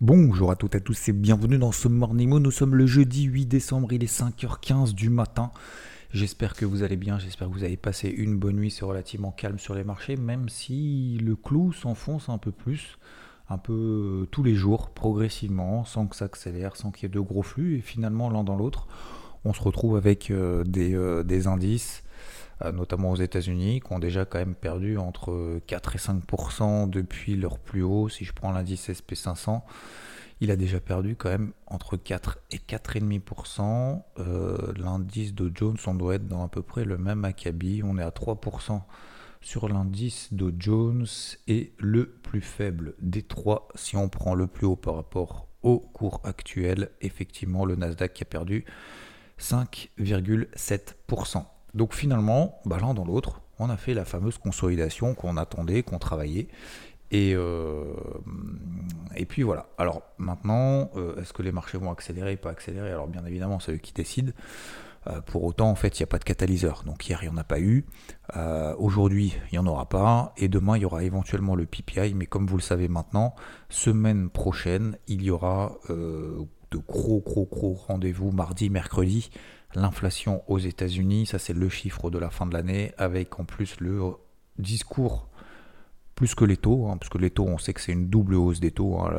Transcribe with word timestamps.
Bonjour 0.00 0.52
à 0.52 0.54
toutes 0.54 0.76
et 0.76 0.78
à 0.78 0.80
tous 0.80 1.08
et 1.08 1.12
bienvenue 1.12 1.58
dans 1.58 1.72
ce 1.72 1.88
Morning 1.88 2.30
Nous 2.38 2.52
sommes 2.52 2.76
le 2.76 2.86
jeudi 2.86 3.24
8 3.24 3.46
décembre, 3.46 3.92
il 3.92 4.04
est 4.04 4.06
5h15 4.06 4.94
du 4.94 5.10
matin. 5.10 5.50
J'espère 6.12 6.54
que 6.54 6.64
vous 6.64 6.84
allez 6.84 6.96
bien, 6.96 7.18
j'espère 7.18 7.48
que 7.48 7.52
vous 7.52 7.64
avez 7.64 7.76
passé 7.76 8.08
une 8.08 8.36
bonne 8.36 8.54
nuit, 8.54 8.70
c'est 8.70 8.84
relativement 8.84 9.32
calme 9.32 9.58
sur 9.58 9.74
les 9.74 9.82
marchés, 9.82 10.14
même 10.14 10.48
si 10.48 11.18
le 11.20 11.34
clou 11.34 11.72
s'enfonce 11.72 12.28
un 12.28 12.38
peu 12.38 12.52
plus, 12.52 12.96
un 13.48 13.58
peu 13.58 13.72
euh, 14.22 14.28
tous 14.30 14.44
les 14.44 14.54
jours, 14.54 14.90
progressivement, 14.90 15.84
sans 15.84 16.06
que 16.06 16.14
ça 16.14 16.26
accélère, 16.26 16.76
sans 16.76 16.92
qu'il 16.92 17.02
y 17.02 17.06
ait 17.06 17.08
de 17.12 17.18
gros 17.18 17.42
flux, 17.42 17.78
et 17.78 17.80
finalement 17.80 18.30
l'un 18.30 18.44
dans 18.44 18.56
l'autre, 18.56 18.86
on 19.44 19.52
se 19.52 19.60
retrouve 19.60 19.96
avec 19.96 20.30
euh, 20.30 20.62
euh, 20.76 21.24
des 21.24 21.46
indices 21.48 22.04
notamment 22.72 23.12
aux 23.12 23.16
États-Unis, 23.16 23.80
qui 23.80 23.92
ont 23.92 23.98
déjà 23.98 24.24
quand 24.24 24.38
même 24.38 24.54
perdu 24.54 24.98
entre 24.98 25.60
4 25.66 25.94
et 25.94 25.98
5% 25.98 26.90
depuis 26.90 27.36
leur 27.36 27.58
plus 27.58 27.82
haut. 27.82 28.08
Si 28.08 28.24
je 28.24 28.32
prends 28.32 28.52
l'indice 28.52 28.88
SP500, 28.88 29.62
il 30.40 30.50
a 30.50 30.56
déjà 30.56 30.80
perdu 30.80 31.16
quand 31.16 31.30
même 31.30 31.52
entre 31.66 31.96
4 31.96 32.38
et 32.50 32.58
4,5%. 32.58 34.02
Euh, 34.18 34.72
l'indice 34.76 35.34
de 35.34 35.50
Jones, 35.54 35.78
on 35.86 35.94
doit 35.94 36.16
être 36.16 36.28
dans 36.28 36.44
à 36.44 36.48
peu 36.48 36.62
près 36.62 36.84
le 36.84 36.98
même 36.98 37.24
acabit. 37.24 37.82
On 37.84 37.96
est 37.98 38.02
à 38.02 38.10
3% 38.10 38.82
sur 39.40 39.68
l'indice 39.68 40.32
de 40.32 40.52
Jones 40.58 41.06
et 41.46 41.72
le 41.78 42.06
plus 42.06 42.40
faible 42.40 42.94
des 43.00 43.22
trois, 43.22 43.68
si 43.74 43.96
on 43.96 44.08
prend 44.08 44.34
le 44.34 44.48
plus 44.48 44.66
haut 44.66 44.76
par 44.76 44.96
rapport 44.96 45.46
au 45.62 45.78
cours 45.78 46.20
actuel, 46.24 46.90
effectivement 47.00 47.64
le 47.64 47.76
Nasdaq 47.76 48.14
qui 48.14 48.24
a 48.24 48.26
perdu 48.26 48.64
5,7%. 49.40 51.44
Donc 51.74 51.94
finalement, 51.94 52.60
bah, 52.64 52.78
l'un 52.80 52.94
dans 52.94 53.04
l'autre, 53.04 53.40
on 53.58 53.70
a 53.70 53.76
fait 53.76 53.94
la 53.94 54.04
fameuse 54.04 54.38
consolidation 54.38 55.14
qu'on 55.14 55.36
attendait, 55.36 55.82
qu'on 55.82 55.98
travaillait. 55.98 56.48
Et, 57.10 57.34
euh, 57.34 57.84
et 59.16 59.24
puis 59.24 59.42
voilà. 59.42 59.66
Alors 59.78 60.02
maintenant, 60.18 60.90
euh, 60.96 61.20
est-ce 61.20 61.32
que 61.32 61.42
les 61.42 61.52
marchés 61.52 61.78
vont 61.78 61.90
accélérer, 61.90 62.36
pas 62.36 62.50
accélérer? 62.50 62.90
Alors 62.90 63.08
bien 63.08 63.24
évidemment, 63.24 63.60
c'est 63.60 63.72
eux 63.72 63.78
qui 63.78 63.92
décident. 63.92 64.32
Euh, 65.06 65.20
pour 65.22 65.44
autant, 65.44 65.70
en 65.70 65.74
fait, 65.74 65.98
il 65.98 66.02
n'y 66.02 66.04
a 66.04 66.08
pas 66.08 66.18
de 66.18 66.24
catalyseur. 66.24 66.82
Donc 66.84 67.08
hier, 67.08 67.20
il 67.22 67.28
n'y 67.30 67.34
en 67.34 67.38
a 67.38 67.44
pas 67.44 67.60
eu. 67.60 67.86
Aujourd'hui, 68.78 69.36
il 69.50 69.54
n'y 69.54 69.58
en 69.58 69.66
aura 69.66 69.88
pas. 69.88 70.34
Et 70.36 70.48
demain, 70.48 70.76
il 70.76 70.82
y 70.82 70.84
aura 70.84 71.02
éventuellement 71.02 71.54
le 71.54 71.64
PPI. 71.64 72.14
Mais 72.14 72.26
comme 72.26 72.46
vous 72.46 72.56
le 72.56 72.62
savez 72.62 72.88
maintenant, 72.88 73.34
semaine 73.70 74.28
prochaine, 74.28 74.98
il 75.06 75.22
y 75.22 75.30
aura 75.30 75.78
de 76.70 76.78
gros, 76.78 77.20
gros, 77.20 77.46
gros 77.50 77.74
rendez-vous 77.74 78.30
mardi, 78.30 78.70
mercredi 78.70 79.30
l'inflation 79.74 80.42
aux 80.50 80.58
États-Unis. 80.58 81.26
Ça, 81.26 81.38
c'est 81.38 81.52
le 81.52 81.68
chiffre 81.68 82.10
de 82.10 82.18
la 82.18 82.30
fin 82.30 82.46
de 82.46 82.54
l'année, 82.54 82.92
avec 82.98 83.38
en 83.38 83.44
plus 83.44 83.80
le 83.80 84.00
discours 84.58 85.28
plus 86.14 86.34
que 86.34 86.44
les 86.44 86.56
taux, 86.56 86.88
hein, 86.88 86.96
parce 86.96 87.10
que 87.10 87.18
les 87.18 87.30
taux, 87.30 87.46
on 87.46 87.58
sait 87.58 87.72
que 87.72 87.80
c'est 87.80 87.92
une 87.92 88.08
double 88.08 88.34
hausse 88.34 88.58
des 88.58 88.72
taux. 88.72 88.98
Hein. 88.98 89.12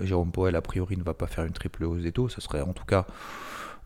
Jérôme 0.00 0.32
Powell, 0.32 0.56
a 0.56 0.62
priori, 0.62 0.96
ne 0.96 1.04
va 1.04 1.14
pas 1.14 1.28
faire 1.28 1.44
une 1.44 1.52
triple 1.52 1.84
hausse 1.84 2.02
des 2.02 2.10
taux. 2.10 2.28
Ce 2.28 2.40
serait 2.40 2.60
en 2.60 2.72
tout 2.72 2.84
cas 2.84 3.06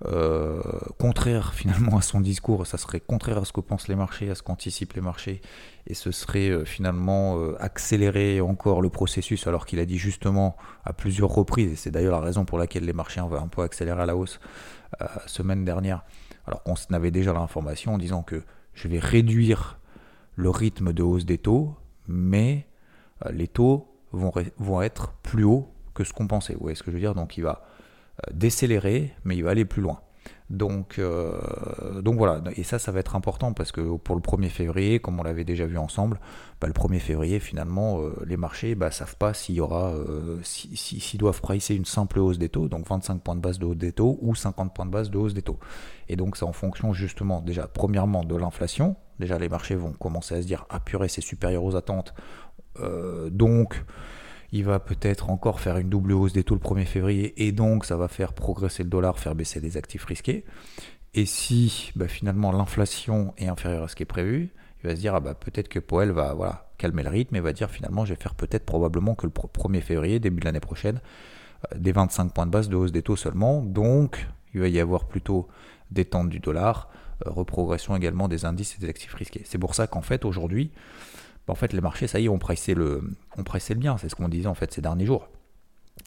euh, 0.05 0.61
contraire 0.98 1.55
finalement 1.55 1.97
à 1.97 2.03
son 2.03 2.20
discours. 2.20 2.67
Ça 2.67 2.78
serait 2.78 3.00
contraire 3.00 3.39
à 3.39 3.45
ce 3.45 3.53
que 3.53 3.61
pensent 3.61 3.89
les 3.89 3.95
marchés, 3.95 4.31
à 4.31 4.34
ce 4.34 4.42
qu'anticipent 4.42 4.92
les 4.95 5.01
marchés. 5.01 5.41
Et 5.86 5.95
ce 5.95 6.11
serait 6.11 6.51
euh, 6.51 6.64
finalement 6.64 7.39
euh, 7.39 7.56
accélérer 7.61 8.41
encore 8.41 8.83
le 8.83 8.91
processus, 8.91 9.47
alors 9.47 9.67
qu'il 9.67 9.78
a 9.78 9.86
dit 9.86 9.98
justement 9.98 10.56
à 10.84 10.92
plusieurs 10.92 11.31
reprises, 11.31 11.73
et 11.73 11.77
c'est 11.77 11.91
d'ailleurs 11.91 12.20
la 12.20 12.25
raison 12.27 12.45
pour 12.45 12.59
laquelle 12.59 12.84
les 12.84 12.92
marchés 12.92 13.20
ont 13.20 13.33
un 13.33 13.48
peu 13.48 13.62
accéléré 13.62 14.03
à 14.03 14.06
la 14.06 14.17
hausse, 14.17 14.41
semaine 15.27 15.64
dernière, 15.64 16.05
alors 16.47 16.62
qu'on 16.62 16.75
avait 16.92 17.11
déjà 17.11 17.33
l'information 17.33 17.95
en 17.95 17.98
disant 17.98 18.23
que 18.23 18.45
je 18.75 18.86
vais 18.86 19.01
réduire 19.01 19.79
le 20.36 20.51
rythme 20.51 20.92
de 20.92 21.03
hausse 21.03 21.25
des 21.25 21.39
taux, 21.39 21.75
mais 22.06 22.67
les 23.31 23.48
taux 23.48 23.89
vont, 24.12 24.33
vont 24.58 24.83
être 24.83 25.12
plus 25.23 25.45
hauts 25.45 25.69
que 25.95 26.05
ce 26.05 26.12
qu'on 26.12 26.29
pensait. 26.29 26.55
Vous 26.55 26.61
voyez 26.61 26.77
ce 26.77 26.83
que 26.83 26.91
je 26.91 26.97
veux 26.97 27.01
dire? 27.01 27.14
Donc 27.14 27.36
il 27.36 27.42
va 27.42 27.64
décélérer, 28.33 29.12
mais 29.25 29.37
il 29.37 29.45
va 29.45 29.51
aller 29.51 29.65
plus 29.65 29.83
loin. 29.83 30.01
Donc, 30.51 30.98
euh, 30.98 32.03
donc 32.03 32.17
voilà, 32.17 32.43
et 32.57 32.65
ça, 32.65 32.79
ça 32.79 32.93
va 32.93 33.01
être 33.01 33.17
important 33.17 33.55
parce 33.55 33.73
que 33.73 33.97
pour 33.97 34.14
le 34.14 34.20
1er 34.20 34.51
février, 34.51 34.98
comme 35.01 35.19
on 35.19 35.23
l'avait 35.23 35.45
déjà 35.45 35.64
vu 35.64 35.79
ensemble, 35.79 36.20
bah, 36.61 36.67
le 36.67 36.75
1er 36.75 36.98
février, 36.98 37.41
finalement, 37.41 38.01
euh, 38.01 38.13
les 38.27 38.36
marchés 38.36 38.70
ne 38.70 38.75
bah, 38.75 38.91
savent 38.91 39.17
pas 39.17 39.33
euh, 39.51 40.39
s'ils 40.42 41.19
doivent 41.19 41.41
pricer 41.41 41.75
une 41.75 41.86
simple 41.86 42.19
hausse 42.19 42.39
des 42.39 42.51
taux, 42.51 42.69
donc 42.69 42.86
25 42.86 43.23
points 43.23 43.36
de 43.36 43.41
base 43.41 43.58
de 43.58 43.64
hausse 43.64 43.79
des 43.79 43.92
taux 43.92 44.19
ou 44.20 44.35
50 44.35 44.75
points 44.75 44.86
de 44.86 44.91
base 44.91 45.11
de 45.11 45.17
hausse 45.17 45.33
des 45.33 45.42
taux. 45.42 45.58
Et 46.08 46.17
donc 46.17 46.36
c'est 46.36 46.45
en 46.45 46.52
fonction 46.52 46.92
justement, 46.92 47.41
déjà, 47.41 47.67
premièrement, 47.67 48.23
de 48.23 48.36
l'inflation. 48.36 48.96
Déjà, 49.19 49.39
les 49.39 49.48
marchés 49.48 49.77
vont 49.77 49.92
commencer 49.92 50.35
à 50.35 50.42
se 50.42 50.46
dire, 50.46 50.67
ah 50.69 50.81
purée, 50.81 51.08
c'est 51.08 51.23
supérieur 51.23 51.64
aux 51.64 51.75
attentes. 51.75 52.13
donc 53.31 53.83
il 54.55 54.65
va 54.65 54.79
peut-être 54.79 55.31
encore 55.31 55.59
faire 55.59 55.79
une 55.79 55.89
double 55.89 56.13
hausse 56.13 56.33
des 56.33 56.45
taux 56.45 56.55
le 56.55 56.61
1er 56.61 56.85
février 56.85 57.45
et 57.45 57.51
donc 57.51 57.85
ça 57.85 57.97
va 57.97 58.07
faire 58.07 58.33
progresser 58.33 58.85
le 58.85 58.89
dollar, 58.89 59.19
faire 59.19 59.35
baisser 59.35 59.59
les 59.59 59.77
actifs 59.77 60.05
risqués. 60.05 60.45
Et 61.13 61.27
si 61.27 61.91
bah, 61.97 62.07
finalement 62.07 62.53
l'inflation 62.53 63.35
est 63.37 63.48
inférieure 63.48 63.83
à 63.83 63.89
ce 63.89 63.97
qui 63.97 64.05
est 64.05 64.07
prévu, 64.07 64.53
il 64.81 64.89
va 64.89 64.95
se 64.95 65.01
dire 65.01 65.13
ah 65.17 65.19
bah, 65.19 65.35
peut-être 65.35 65.69
que 65.69 65.81
Powell 65.81 66.13
va 66.13 66.35
voilà, 66.35 66.70
calmer 66.79 67.03
le 67.03 67.11
rythme 67.11 67.35
et 67.35 67.41
va 67.41 67.53
dire 67.53 67.69
finalement 67.69 68.05
je 68.05 68.14
vais 68.14 68.20
faire 68.20 68.37
peut-être 68.37 68.64
probablement 68.64 69.17
que 69.17 69.27
le 69.27 69.33
1er 69.33 69.81
février, 69.81 70.20
début 70.20 70.39
de 70.39 70.45
l'année 70.45 70.61
prochaine, 70.61 71.01
euh, 71.73 71.77
des 71.77 71.91
25 71.91 72.33
points 72.33 72.47
de 72.47 72.53
base 72.53 72.69
de 72.69 72.77
hausse 72.77 72.93
des 72.93 73.03
taux 73.03 73.17
seulement. 73.17 73.61
Donc 73.61 74.25
il 74.55 74.61
va 74.61 74.69
y 74.69 74.79
avoir 74.79 75.09
plutôt 75.09 75.48
détente 75.91 76.29
du 76.29 76.39
dollar, 76.39 76.91
euh, 77.27 77.31
reprogression 77.31 77.97
également 77.97 78.29
des 78.29 78.45
indices 78.45 78.77
et 78.77 78.81
des 78.81 78.89
actifs 78.89 79.14
risqués. 79.14 79.43
C'est 79.47 79.59
pour 79.59 79.75
ça 79.75 79.89
qu'en 79.89 80.03
fait 80.03 80.25
aujourd'hui, 80.25 80.70
bah, 81.47 81.53
en 81.53 81.57
fait, 81.57 81.73
les 81.73 81.81
marchés, 81.81 82.07
ça 82.07 82.21
y 82.21 82.27
est, 82.27 82.29
ont 82.29 82.39
pressé 82.39 82.75
le, 82.75 83.03
on 83.37 83.75
bien. 83.75 83.97
C'est 83.99 84.09
ce 84.09 84.15
qu'on 84.15 84.29
disait 84.29 84.47
en 84.47 84.55
fait 84.55 84.73
ces 84.73 84.81
derniers 84.81 85.07
jours. 85.07 85.29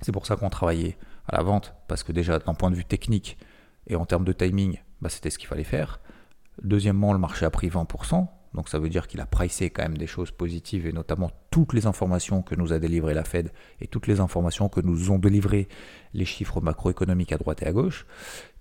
C'est 0.02 0.12
pour 0.12 0.26
ça 0.26 0.36
qu'on 0.36 0.50
travaillait 0.50 0.98
à 1.28 1.38
la 1.38 1.44
vente, 1.44 1.76
parce 1.88 2.04
que 2.04 2.12
déjà, 2.12 2.40
d'un 2.40 2.54
point 2.54 2.72
de 2.72 2.76
vue 2.76 2.86
technique 2.86 3.38
et 3.88 3.96
en 3.96 4.06
termes 4.06 4.26
de 4.26 4.34
timing, 4.34 4.80
bah, 5.02 5.10
c'était 5.10 5.30
ce 5.30 5.38
qu'il 5.38 5.48
fallait 5.48 5.64
faire. 5.64 6.00
Deuxièmement, 6.64 7.14
le 7.14 7.20
marché 7.20 7.46
a 7.46 7.50
pris 7.50 7.70
20%, 7.70 8.28
donc 8.54 8.70
ça 8.70 8.80
veut 8.80 8.90
dire 8.90 9.08
qu'il 9.08 9.22
a 9.22 9.26
pricé 9.26 9.70
quand 9.70 9.84
même 9.84 9.98
des 9.98 10.08
choses 10.08 10.32
positives, 10.32 10.88
et 10.88 10.92
notamment 10.92 11.32
toutes 11.52 11.74
les 11.74 11.86
informations 11.86 12.42
que 12.42 12.56
nous 12.56 12.74
a 12.74 12.80
délivrées 12.80 13.14
la 13.14 13.24
Fed 13.24 13.52
et 13.80 13.88
toutes 13.88 14.08
les 14.08 14.20
informations 14.20 14.70
que 14.70 14.82
nous 14.82 15.12
ont 15.12 15.20
délivrées 15.20 15.68
les 16.14 16.26
chiffres 16.26 16.62
macroéconomiques 16.62 17.32
à 17.32 17.38
droite 17.38 17.62
et 17.62 17.68
à 17.68 17.72
gauche. 17.72 18.06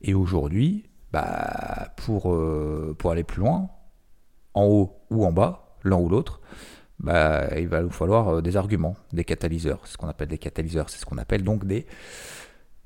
Et 0.02 0.14
aujourd'hui, 0.14 0.90
bah, 1.12 1.88
euh, 2.08 2.94
pour 2.94 3.10
aller 3.10 3.24
plus 3.24 3.40
loin, 3.40 3.70
en 4.54 4.64
haut 4.64 5.06
ou 5.10 5.24
en 5.24 5.32
bas, 5.32 5.65
l'un 5.86 5.96
ou 5.96 6.08
l'autre, 6.08 6.40
bah, 6.98 7.48
il 7.58 7.68
va 7.68 7.82
nous 7.82 7.90
falloir 7.90 8.28
euh, 8.28 8.42
des 8.42 8.56
arguments, 8.56 8.96
des 9.12 9.24
catalyseurs. 9.24 9.80
C'est 9.84 9.92
ce 9.92 9.98
qu'on 9.98 10.08
appelle 10.08 10.28
des 10.28 10.38
catalyseurs, 10.38 10.88
c'est 10.88 10.98
ce 10.98 11.06
qu'on 11.06 11.18
appelle 11.18 11.44
donc 11.44 11.64
des, 11.64 11.86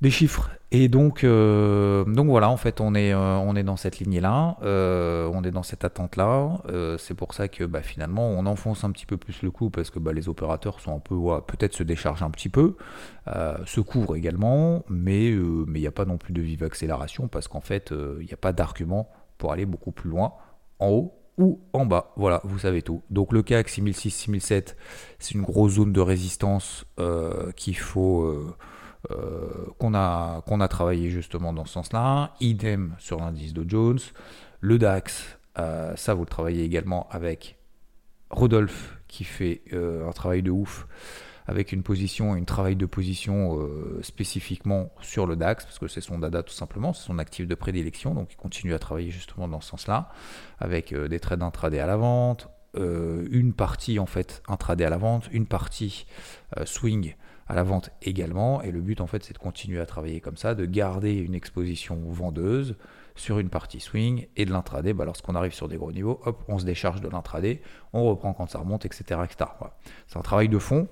chiffres. 0.09 0.49
Et 0.71 0.87
donc, 0.89 1.23
euh, 1.23 2.03
donc 2.05 2.27
voilà, 2.27 2.49
en 2.49 2.57
fait, 2.57 2.81
on 2.81 2.95
est, 2.95 3.13
euh, 3.13 3.63
dans 3.63 3.77
cette 3.77 3.99
lignée-là, 3.99 4.57
on 4.61 5.43
est 5.43 5.51
dans 5.51 5.63
cette 5.63 5.85
attente-là. 5.85 6.61
c'est 6.97 7.13
pour 7.13 7.33
ça 7.33 7.47
que 7.47 7.63
bah, 7.63 7.81
finalement, 7.81 8.27
on 8.29 8.45
enfonce 8.45 8.83
un 8.83 8.91
petit 8.91 9.05
peu 9.05 9.17
plus 9.17 9.43
le 9.43 9.51
coup 9.51 9.69
parce 9.69 9.89
que 9.91 9.99
bah, 9.99 10.11
les 10.11 10.27
opérateurs 10.27 10.79
sont 10.79 10.95
un 10.95 10.99
peu, 10.99 11.15
peut-être 11.45 11.73
se 11.73 11.83
déchargent 11.83 12.23
un 12.23 12.31
petit 12.31 12.49
peu, 12.49 12.75
se 13.27 13.79
couvrent 13.79 14.15
également, 14.15 14.83
mais 14.89 15.31
mais 15.67 15.79
il 15.79 15.81
n'y 15.81 15.87
a 15.87 15.91
pas 15.91 16.05
non 16.05 16.17
plus 16.17 16.33
de 16.33 16.41
vive 16.41 16.63
accélération 16.63 17.27
parce 17.27 17.47
qu'en 17.47 17.61
fait, 17.61 17.93
il 18.19 18.25
n'y 18.25 18.33
a 18.33 18.37
pas 18.37 18.53
d'argument 18.53 19.09
pour 19.37 19.51
aller 19.51 19.65
beaucoup 19.65 19.91
plus 19.91 20.09
loin 20.09 20.33
en 20.79 20.89
haut 20.89 21.20
ou 21.37 21.59
en 21.73 21.85
bas. 21.85 22.11
Voilà, 22.15 22.41
vous 22.43 22.59
savez 22.59 22.81
tout. 22.81 23.01
Donc 23.09 23.33
le 23.33 23.41
CAC 23.43 23.69
6006-6007, 23.69 24.75
c'est 25.19 25.33
une 25.33 25.41
grosse 25.41 25.73
zone 25.73 25.93
de 25.93 26.01
résistance 26.01 26.85
euh, 26.99 27.51
qu'il 27.53 27.77
faut 27.77 28.23
euh, 28.23 28.55
euh, 29.11 29.65
qu'on 29.79 29.93
a 29.93 30.41
qu'on 30.45 30.61
a 30.61 30.67
travaillé 30.67 31.09
justement 31.09 31.53
dans 31.53 31.65
ce 31.65 31.73
sens-là. 31.73 32.33
Idem 32.39 32.95
sur 32.99 33.19
l'indice 33.19 33.53
de 33.53 33.67
Jones. 33.67 33.99
Le 34.59 34.77
DAX, 34.77 35.37
ça 35.55 36.13
vous 36.13 36.21
le 36.21 36.29
travaillez 36.29 36.63
également 36.63 37.07
avec 37.09 37.57
Rodolphe 38.29 38.97
qui 39.07 39.23
fait 39.23 39.61
un 39.73 40.11
travail 40.11 40.43
de 40.43 40.51
ouf 40.51 40.87
avec 41.47 41.71
une 41.71 41.83
position, 41.83 42.35
une 42.35 42.45
travail 42.45 42.75
de 42.75 42.85
position 42.85 43.59
euh, 43.59 43.99
spécifiquement 44.01 44.91
sur 45.01 45.25
le 45.25 45.35
DAX, 45.35 45.65
parce 45.65 45.79
que 45.79 45.87
c'est 45.87 46.01
son 46.01 46.19
dada 46.19 46.43
tout 46.43 46.53
simplement, 46.53 46.93
c'est 46.93 47.05
son 47.05 47.19
actif 47.19 47.47
de 47.47 47.55
prédilection, 47.55 48.13
donc 48.13 48.33
il 48.33 48.37
continue 48.37 48.73
à 48.73 48.79
travailler 48.79 49.11
justement 49.11 49.47
dans 49.47 49.61
ce 49.61 49.69
sens-là, 49.69 50.09
avec 50.59 50.93
euh, 50.93 51.07
des 51.07 51.19
trades 51.19 51.43
intraday 51.43 51.79
à 51.79 51.87
la 51.87 51.97
vente, 51.97 52.49
euh, 52.77 53.27
une 53.31 53.53
partie 53.53 53.99
en 53.99 54.05
fait 54.05 54.41
intraday 54.47 54.85
à 54.85 54.89
la 54.89 54.97
vente, 54.97 55.27
une 55.31 55.45
partie 55.45 56.05
swing 56.65 57.15
à 57.47 57.55
la 57.55 57.63
vente 57.63 57.91
également, 58.01 58.61
et 58.61 58.71
le 58.71 58.81
but 58.81 59.01
en 59.01 59.07
fait 59.07 59.23
c'est 59.23 59.33
de 59.33 59.39
continuer 59.39 59.79
à 59.79 59.85
travailler 59.85 60.21
comme 60.21 60.37
ça, 60.37 60.55
de 60.55 60.65
garder 60.65 61.13
une 61.13 61.35
exposition 61.35 61.99
vendeuse, 62.09 62.75
sur 63.15 63.39
une 63.39 63.49
partie 63.49 63.79
swing 63.79 64.27
et 64.35 64.45
de 64.45 64.51
l'intraday. 64.51 64.93
Bah, 64.93 65.05
lorsqu'on 65.05 65.35
arrive 65.35 65.53
sur 65.53 65.67
des 65.67 65.77
gros 65.77 65.91
niveaux, 65.91 66.19
hop, 66.25 66.43
on 66.47 66.59
se 66.59 66.65
décharge 66.65 67.01
de 67.01 67.09
l'intraday, 67.09 67.61
on 67.93 68.03
reprend 68.05 68.33
quand 68.33 68.49
ça 68.49 68.59
remonte, 68.59 68.85
etc. 68.85 69.21
C'est 70.07 70.17
un 70.17 70.21
travail 70.21 70.49
de 70.49 70.59
fond. 70.59 70.87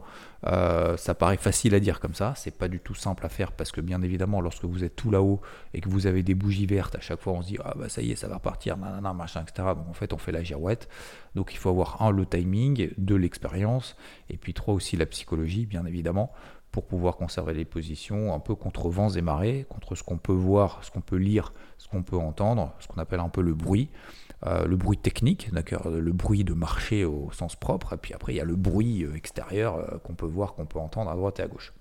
Euh, 0.47 0.95
ça 0.95 1.15
paraît 1.15 1.37
facile 1.37 1.75
à 1.75 1.81
dire 1.81 1.99
comme 1.99 2.13
ça, 2.13 2.33
c'est 2.35 2.57
pas 2.57 2.69
du 2.69 2.79
tout 2.79 2.93
simple 2.93 3.25
à 3.25 3.29
faire 3.29 3.51
parce 3.51 3.71
que 3.73 3.81
bien 3.81 4.01
évidemment, 4.01 4.39
lorsque 4.39 4.63
vous 4.63 4.85
êtes 4.85 4.95
tout 4.95 5.11
là-haut 5.11 5.41
et 5.73 5.81
que 5.81 5.89
vous 5.89 6.07
avez 6.07 6.23
des 6.23 6.33
bougies 6.33 6.65
vertes, 6.65 6.95
à 6.95 7.01
chaque 7.01 7.19
fois 7.19 7.33
on 7.33 7.41
se 7.41 7.47
dit 7.47 7.57
ah 7.63 7.73
bah 7.77 7.89
ça 7.89 8.01
y 8.01 8.11
est, 8.11 8.15
ça 8.15 8.29
va 8.29 8.39
partir, 8.39 8.77
nanana, 8.77 9.13
machin, 9.13 9.41
etc. 9.41 9.69
Donc 9.75 9.89
en 9.89 9.93
fait, 9.93 10.13
on 10.13 10.17
fait 10.17 10.31
la 10.31 10.43
girouette. 10.43 10.87
Donc 11.35 11.53
il 11.53 11.57
faut 11.57 11.69
avoir 11.69 12.01
un 12.01 12.11
le 12.11 12.25
timing, 12.25 12.89
deux 12.97 13.17
l'expérience 13.17 13.97
et 14.29 14.37
puis 14.37 14.53
trois 14.53 14.73
aussi 14.73 14.95
la 14.95 15.05
psychologie, 15.05 15.65
bien 15.65 15.85
évidemment, 15.85 16.31
pour 16.71 16.85
pouvoir 16.85 17.15
conserver 17.17 17.53
les 17.53 17.65
positions 17.65 18.33
un 18.33 18.39
peu 18.39 18.55
contre 18.55 18.89
vents 18.89 19.09
et 19.09 19.21
marées, 19.21 19.65
contre 19.69 19.95
ce 19.95 20.03
qu'on 20.03 20.17
peut 20.17 20.33
voir, 20.33 20.79
ce 20.83 20.91
qu'on 20.91 21.01
peut 21.01 21.17
lire, 21.17 21.53
ce 21.77 21.87
qu'on 21.87 22.03
peut 22.03 22.17
entendre, 22.17 22.73
ce 22.79 22.87
qu'on 22.87 22.99
appelle 22.99 23.19
un 23.19 23.29
peu 23.29 23.41
le 23.41 23.53
bruit. 23.53 23.89
Euh, 24.47 24.65
le 24.65 24.77
bruit 24.77 24.97
technique, 24.97 25.49
le 25.51 26.11
bruit 26.13 26.45
de 26.45 26.53
marché 26.53 27.03
au 27.03 27.29
sens 27.31 27.57
propre, 27.57 27.93
et 27.93 27.97
puis 27.97 28.13
après 28.13 28.33
il 28.33 28.37
y 28.37 28.41
a 28.41 28.45
le 28.45 28.55
bruit 28.55 29.03
euh, 29.03 29.13
extérieur 29.13 29.75
euh, 29.75 29.97
qu'on 30.01 30.13
peut 30.13 30.25
voir, 30.25 30.53
qu'on 30.53 30.65
peut 30.65 30.79
entendre 30.79 31.11
à 31.11 31.15
droite 31.15 31.39
et 31.39 31.43
à 31.43 31.47
gauche. 31.47 31.73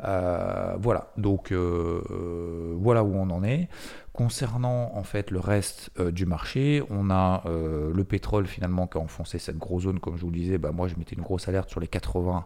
Voilà, 0.00 1.12
donc 1.16 1.52
voilà 1.52 3.02
où 3.02 3.14
on 3.14 3.30
en 3.30 3.42
est. 3.42 3.68
Concernant 4.12 4.92
en 4.94 5.02
fait 5.02 5.30
le 5.30 5.40
reste 5.40 5.90
du 6.00 6.26
marché, 6.26 6.82
on 6.90 7.10
a 7.10 7.42
le 7.46 8.04
pétrole 8.04 8.46
finalement 8.46 8.86
qui 8.86 8.98
a 8.98 9.00
enfoncé 9.00 9.38
cette 9.38 9.58
grosse 9.58 9.82
zone, 9.84 9.98
comme 9.98 10.16
je 10.16 10.22
vous 10.22 10.30
le 10.30 10.36
disais, 10.36 10.58
bah, 10.58 10.70
moi 10.70 10.86
je 10.86 10.94
mettais 10.96 11.16
une 11.16 11.22
grosse 11.22 11.48
alerte 11.48 11.70
sur 11.70 11.80
les 11.80 11.88
80, 11.88 12.44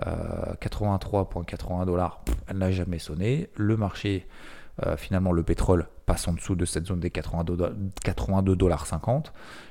83,80 0.00 1.86
dollars, 1.86 2.24
elle 2.48 2.58
n'a 2.58 2.72
jamais 2.72 2.98
sonné. 2.98 3.50
Le 3.56 3.76
marché 3.76 4.26
finalement 4.96 5.30
le 5.32 5.44
pétrole 5.44 5.86
passe 6.08 6.26
en 6.26 6.32
dessous 6.32 6.54
de 6.54 6.64
cette 6.64 6.86
zone 6.86 7.00
des 7.00 7.10
82 7.10 8.56
dollars 8.56 8.86
50 8.86 9.30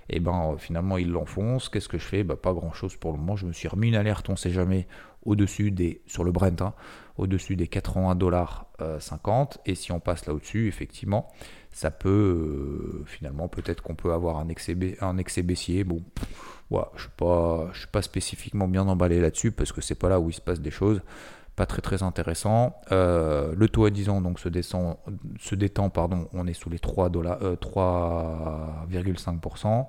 et 0.09 0.19
ben 0.19 0.51
euh, 0.53 0.57
finalement 0.57 0.99
il 0.99 1.09
l'enfonce 1.09 1.67
qu'est-ce 1.67 1.89
que 1.89 1.97
je 1.97 2.05
fais? 2.05 2.23
Bah, 2.23 2.35
pas 2.35 2.53
grand 2.53 2.71
chose 2.71 2.95
pour 2.95 3.11
le 3.11 3.17
moment. 3.17 3.35
Je 3.35 3.47
me 3.47 3.53
suis 3.53 3.67
remis 3.67 3.87
une 3.87 3.95
alerte 3.95 4.29
on 4.29 4.35
sait 4.35 4.51
jamais 4.51 4.87
au-dessus 5.25 5.71
des 5.71 6.03
sur 6.05 6.23
le 6.23 6.31
Brent 6.31 6.61
hein, 6.61 6.73
au-dessus 7.17 7.55
des 7.55 7.67
80 7.67 8.13
dollars 8.15 8.67
50 8.99 9.61
et 9.65 9.73
si 9.73 9.91
on 9.91 9.99
passe 9.99 10.27
là 10.27 10.33
au-dessus 10.35 10.67
effectivement 10.67 11.27
ça 11.71 11.89
peut 11.89 12.09
euh, 12.09 13.03
finalement 13.07 13.47
peut-être 13.47 13.81
qu'on 13.81 13.95
peut 13.95 14.13
avoir 14.13 14.37
un 14.37 14.47
excès, 14.47 14.77
un 15.01 15.17
excès 15.17 15.41
baissier. 15.41 15.83
Bon 15.83 16.03
je 16.71 16.77
ne 16.77 17.73
suis 17.73 17.87
pas 17.87 18.01
spécifiquement 18.01 18.67
bien 18.67 18.87
emballé 18.87 19.19
là-dessus 19.19 19.51
parce 19.51 19.71
que 19.71 19.81
c'est 19.81 19.95
pas 19.95 20.09
là 20.09 20.19
où 20.19 20.29
il 20.29 20.33
se 20.33 20.41
passe 20.41 20.59
des 20.59 20.71
choses 20.71 21.01
pas 21.57 21.65
très 21.65 21.81
très 21.81 22.03
intéressant. 22.03 22.79
Euh, 22.91 23.53
le 23.57 23.67
taux 23.67 23.85
à 23.85 23.89
10 23.89 24.09
ans 24.09 24.21
donc 24.21 24.39
se, 24.39 24.47
descend, 24.47 24.97
se 25.39 25.55
détend, 25.55 25.89
pardon, 25.89 26.29
on 26.31 26.45
est 26.45 26.53
sous 26.53 26.69
les 26.69 26.77
3,5%. 26.77 29.67
Euh, 29.67 29.81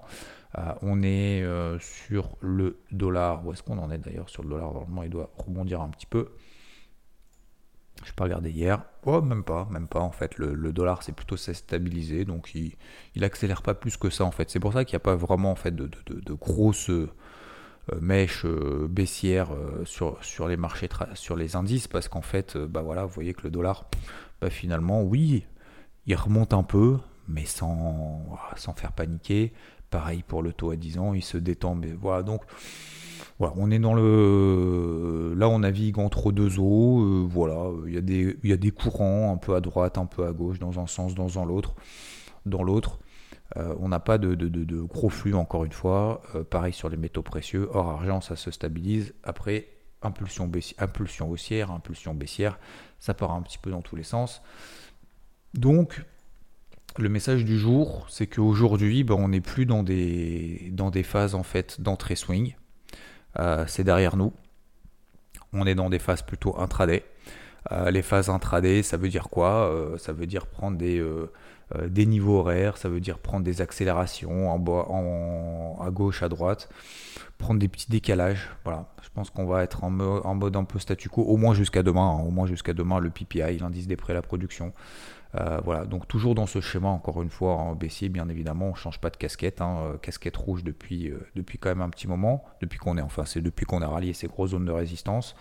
euh, 0.56 0.72
on 0.80 1.02
est 1.02 1.44
sur 1.78 2.38
le 2.40 2.78
dollar. 2.90 3.46
Où 3.46 3.52
est-ce 3.52 3.62
qu'on 3.62 3.76
en 3.78 3.90
est 3.90 3.98
d'ailleurs 3.98 4.30
sur 4.30 4.42
le 4.42 4.48
dollar? 4.48 4.72
Normalement, 4.72 5.02
il 5.02 5.10
doit 5.10 5.30
rebondir 5.36 5.82
un 5.82 5.90
petit 5.90 6.06
peu. 6.06 6.30
Je 8.02 8.06
n'ai 8.06 8.14
pas 8.16 8.24
regardé 8.24 8.50
hier. 8.50 8.82
Oh, 9.04 9.20
même 9.20 9.44
pas, 9.44 9.68
même 9.70 9.88
pas. 9.88 10.00
En 10.00 10.12
fait, 10.12 10.38
le, 10.38 10.72
dollar 10.72 11.02
c'est 11.02 11.12
plutôt 11.12 11.36
stabilisé, 11.36 12.24
donc 12.24 12.54
il, 12.54 12.78
accélère 13.22 13.60
pas 13.60 13.74
plus 13.74 13.98
que 13.98 14.08
ça. 14.08 14.24
En 14.24 14.30
fait, 14.30 14.48
c'est 14.48 14.60
pour 14.60 14.72
ça 14.72 14.86
qu'il 14.86 14.94
n'y 14.94 15.02
a 15.02 15.04
pas 15.04 15.16
vraiment 15.16 15.52
en 15.52 15.56
fait 15.56 15.76
de, 15.76 15.86
de, 15.86 16.18
de 16.18 16.32
grosses 16.32 16.90
mèche 18.00 18.44
euh, 18.44 18.86
baissière 18.88 19.52
euh, 19.52 19.84
sur, 19.84 20.22
sur 20.22 20.48
les 20.48 20.56
marchés, 20.56 20.88
sur 21.14 21.36
les 21.36 21.56
indices, 21.56 21.88
parce 21.88 22.08
qu'en 22.08 22.22
fait, 22.22 22.56
bah 22.56 22.82
voilà, 22.82 23.04
vous 23.04 23.12
voyez 23.12 23.34
que 23.34 23.42
le 23.42 23.50
dollar, 23.50 23.88
bah 24.40 24.50
finalement, 24.50 25.02
oui, 25.02 25.44
il 26.06 26.14
remonte 26.14 26.52
un 26.52 26.62
peu, 26.62 26.98
mais 27.28 27.44
sans, 27.44 28.26
sans 28.56 28.74
faire 28.74 28.92
paniquer. 28.92 29.52
Pareil 29.90 30.22
pour 30.26 30.42
le 30.42 30.52
taux 30.52 30.70
à 30.70 30.76
10 30.76 30.98
ans, 30.98 31.14
il 31.14 31.22
se 31.22 31.38
détend, 31.38 31.74
mais 31.74 31.92
voilà, 31.92 32.22
donc 32.22 32.42
voilà, 33.38 33.54
on 33.56 33.70
est 33.70 33.78
dans 33.78 33.94
le. 33.94 35.34
Là, 35.36 35.48
on 35.48 35.60
navigue 35.60 35.98
entre 35.98 36.32
deux 36.32 36.58
eaux. 36.58 37.26
voilà, 37.28 37.70
il 37.86 37.94
y, 37.94 37.96
a 37.96 38.00
des, 38.00 38.36
il 38.42 38.50
y 38.50 38.52
a 38.52 38.56
des 38.56 38.70
courants 38.70 39.32
un 39.32 39.36
peu 39.36 39.54
à 39.54 39.60
droite, 39.60 39.96
un 39.96 40.06
peu 40.06 40.26
à 40.26 40.32
gauche, 40.32 40.58
dans 40.58 40.78
un 40.78 40.86
sens, 40.86 41.14
dans 41.14 41.44
l'autre. 41.44 41.74
Dans 42.44 42.62
l'autre. 42.62 42.98
Euh, 43.56 43.74
on 43.80 43.88
n'a 43.88 44.00
pas 44.00 44.18
de, 44.18 44.82
gros 44.82 45.08
flux, 45.08 45.34
encore 45.34 45.64
une 45.64 45.72
fois. 45.72 46.22
Euh, 46.34 46.44
pareil 46.44 46.72
sur 46.72 46.88
les 46.88 46.96
métaux 46.96 47.22
précieux. 47.22 47.68
Or, 47.72 47.88
argent, 47.88 48.20
ça 48.20 48.36
se 48.36 48.50
stabilise. 48.50 49.14
Après, 49.22 49.68
impulsion, 50.02 50.50
haussière, 51.28 51.70
impulsion 51.70 52.14
baissière. 52.14 52.58
Ça 52.98 53.14
part 53.14 53.32
un 53.32 53.42
petit 53.42 53.58
peu 53.58 53.70
dans 53.70 53.82
tous 53.82 53.96
les 53.96 54.02
sens. 54.02 54.42
Donc, 55.54 56.04
le 56.98 57.08
message 57.08 57.44
du 57.44 57.58
jour, 57.58 58.06
c'est 58.10 58.26
qu'aujourd'hui, 58.26 59.02
ben, 59.04 59.14
on 59.14 59.28
n'est 59.28 59.40
plus 59.40 59.66
dans 59.66 59.82
des, 59.82 60.68
dans 60.72 60.90
des 60.90 61.02
phases 61.02 61.34
en 61.34 61.42
fait 61.42 61.80
d'entrée 61.80 62.16
swing. 62.16 62.54
Euh, 63.38 63.64
c'est 63.66 63.84
derrière 63.84 64.16
nous. 64.16 64.32
On 65.52 65.66
est 65.66 65.74
dans 65.74 65.88
des 65.88 65.98
phases 65.98 66.22
plutôt 66.22 66.58
intraday. 66.60 67.04
les 67.90 68.02
phases 68.02 68.28
intraday, 68.28 68.82
ça 68.82 68.96
veut 68.98 69.08
dire 69.08 69.28
quoi? 69.30 69.72
Ça 69.98 70.12
veut 70.12 70.26
dire 70.26 70.46
prendre 70.46 70.76
des 70.76 71.02
euh, 71.76 71.88
des 71.88 72.06
niveaux 72.06 72.38
horaires, 72.38 72.76
ça 72.76 72.88
veut 72.88 73.00
dire 73.00 73.18
prendre 73.18 73.44
des 73.44 73.60
accélérations 73.60 74.50
en, 74.50 75.78
à 75.80 75.90
gauche, 75.90 76.22
à 76.22 76.28
droite, 76.28 76.68
prendre 77.36 77.60
des 77.60 77.68
petits 77.68 77.90
décalages. 77.90 78.48
Voilà, 78.64 78.86
je 79.02 79.08
pense 79.14 79.30
qu'on 79.30 79.46
va 79.46 79.62
être 79.62 79.84
en, 79.84 79.90
mode 79.90 80.56
un 80.56 80.64
peu 80.64 80.78
statu 80.78 81.08
quo, 81.08 81.22
au 81.22 81.36
moins 81.36 81.54
jusqu'à 81.54 81.82
demain, 81.82 82.16
hein. 82.18 82.22
au 82.26 82.30
moins 82.30 82.46
jusqu'à 82.46 82.72
demain, 82.72 82.98
le 82.98 83.10
PPI, 83.10 83.58
l'indice 83.58 83.86
des 83.86 83.96
prêts 83.96 84.12
à 84.12 84.14
la 84.14 84.22
production. 84.22 84.72
Euh, 85.34 85.60
voilà, 85.62 85.84
donc 85.84 86.08
toujours 86.08 86.34
dans 86.34 86.46
ce 86.46 86.60
schéma, 86.60 86.88
encore 86.88 87.22
une 87.22 87.28
fois, 87.28 87.54
en 87.54 87.74
baissier, 87.74 88.08
bien 88.08 88.28
évidemment, 88.28 88.66
on 88.66 88.70
ne 88.70 88.76
change 88.76 88.98
pas 88.98 89.10
de 89.10 89.16
casquette, 89.16 89.60
hein. 89.60 89.78
euh, 89.82 89.96
casquette 89.98 90.36
rouge 90.36 90.64
depuis, 90.64 91.10
euh, 91.10 91.18
depuis 91.36 91.58
quand 91.58 91.68
même 91.68 91.82
un 91.82 91.90
petit 91.90 92.08
moment, 92.08 92.44
depuis 92.62 92.78
qu'on 92.78 92.96
est, 92.96 93.02
enfin, 93.02 93.24
c'est 93.26 93.42
depuis 93.42 93.66
qu'on 93.66 93.82
a 93.82 93.88
rallié 93.88 94.14
ces 94.14 94.26
grosses 94.26 94.50
zones 94.50 94.64
de 94.64 94.72
résistance. 94.72 95.36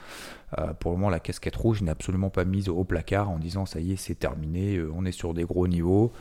pour 0.80 0.92
le 0.92 0.98
moment, 0.98 1.10
la 1.10 1.19
casquette 1.19 1.56
rouge 1.56 1.81
n'est 1.81 1.92
absolument 1.92 2.30
pas 2.30 2.44
mise 2.44 2.69
au 2.69 2.84
placard 2.84 3.30
en 3.30 3.38
disant 3.38 3.66
ça 3.66 3.80
y 3.80 3.94
est, 3.94 3.95
c'est 3.95 4.16
terminé, 4.16 4.81
on 4.94 5.06
est 5.06 5.12
sur 5.12 5.34
des 5.34 5.44
gros 5.44 5.68
niveaux, 5.68 6.12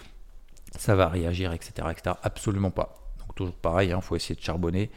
ça 0.76 0.94
va 0.94 1.08
réagir, 1.08 1.52
etc., 1.52 1.88
etc. 1.90 2.16
Absolument 2.22 2.70
pas. 2.70 2.94
Donc 3.20 3.34
toujours 3.34 3.54
pareil, 3.54 3.90
il 3.90 3.92
hein, 3.92 4.00
faut 4.00 4.14
essayer 4.14 4.36
de 4.36 4.40
charbonner. 4.40 4.90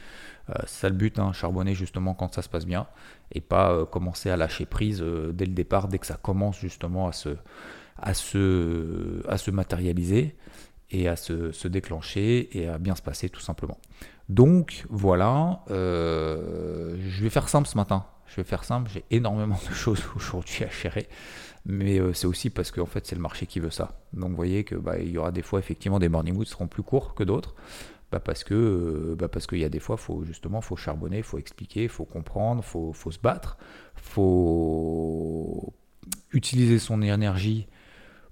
c'est 0.62 0.82
ça 0.82 0.90
le 0.90 0.96
but, 0.96 1.18
hein, 1.20 1.32
charbonner 1.34 1.74
justement 1.74 2.14
quand 2.14 2.34
ça 2.34 2.42
se 2.44 2.50
passe 2.50 2.66
bien, 2.66 2.88
et 3.32 3.42
pas 3.42 3.86
commencer 3.86 4.30
à 4.30 4.38
lâcher 4.38 4.66
prise 4.66 5.04
dès 5.34 5.46
le 5.46 5.54
départ, 5.54 5.88
dès 5.88 5.98
que 5.98 6.08
ça 6.08 6.18
commence 6.22 6.60
justement 6.60 7.08
à 7.08 7.14
se 7.14 7.36
à 8.02 8.14
se, 8.14 9.22
à 9.28 9.38
se 9.38 9.52
matérialiser 9.52 10.36
et 10.92 11.08
à 11.08 11.16
se, 11.16 11.68
déclencher 11.68 12.58
et 12.58 12.68
à 12.68 12.78
bien 12.78 12.96
se 12.96 13.02
passer 13.02 13.30
tout 13.30 13.42
simplement. 13.42 13.78
Donc 14.28 14.86
voilà, 14.90 15.64
euh, 15.72 16.96
je 17.00 17.24
vais 17.24 17.30
faire 17.30 17.50
simple 17.50 17.68
ce 17.68 17.78
matin. 17.78 18.06
Je 18.28 18.36
vais 18.36 18.44
faire 18.44 18.64
simple, 18.64 18.92
j'ai 18.94 19.04
énormément 19.10 19.58
de 19.68 19.74
choses 19.74 20.04
aujourd'hui 20.16 20.64
à 20.64 20.70
gérer, 20.70 21.08
mais 21.66 22.00
euh, 22.00 22.14
c'est 22.14 22.28
aussi 22.28 22.52
parce 22.52 22.70
que 22.70 22.80
en 22.80 22.86
fait 22.86 23.08
c'est 23.08 23.16
le 23.16 23.22
marché 23.22 23.48
qui 23.48 23.60
veut 23.60 23.72
ça. 23.72 24.00
Donc 24.14 24.30
vous 24.32 24.36
voyez 24.36 24.64
que 24.64 24.76
bah, 24.76 25.00
il 25.00 25.10
y 25.10 25.18
aura 25.18 25.32
des 25.32 25.42
fois 25.42 25.60
effectivement 25.60 26.00
des 26.00 26.10
morning 26.10 26.36
moods 26.36 26.46
seront 26.46 26.68
plus 26.68 26.84
courts 26.84 27.16
que 27.16 27.24
d'autres. 27.24 27.56
Bah 28.12 28.20
parce 28.20 28.44
que 28.44 28.56
euh, 28.56 29.16
bah 29.16 29.28
parce 29.28 29.46
qu'il 29.46 29.60
y 29.60 29.64
a 29.64 29.70
des 29.70 29.80
fois 29.80 29.96
faut 29.96 30.24
justement 30.24 30.62
faut 30.62 30.76
charbonner, 30.76 31.22
faut 31.22 31.38
expliquer, 31.38 31.88
faut 31.88 32.06
comprendre, 32.06 32.64
faut, 32.64 32.92
faut 32.92 33.12
se 33.12 33.20
battre, 33.20 33.58
faut 33.96 35.74
utiliser 36.32 36.80
son 36.80 37.02
énergie 37.04 37.68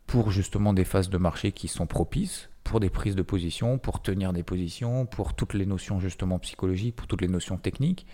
pour 0.08 0.32
justement 0.32 0.74
des 0.74 0.86
phases 0.86 1.10
de 1.10 1.18
marché 1.18 1.52
qui 1.52 1.68
sont 1.68 1.86
propices, 1.86 2.50
pour 2.64 2.80
des 2.80 2.90
prises 2.90 3.16
de 3.16 3.22
position, 3.22 3.78
pour 3.78 4.02
tenir 4.02 4.34
des 4.34 4.44
positions, 4.44 5.06
pour 5.06 5.34
toutes 5.36 5.54
les 5.54 5.66
notions 5.66 6.00
justement 6.00 6.40
psychologiques, 6.40 6.96
pour 6.96 7.08
toutes 7.08 7.22
les 7.22 7.28
notions 7.28 7.58
techniques. 7.58 8.08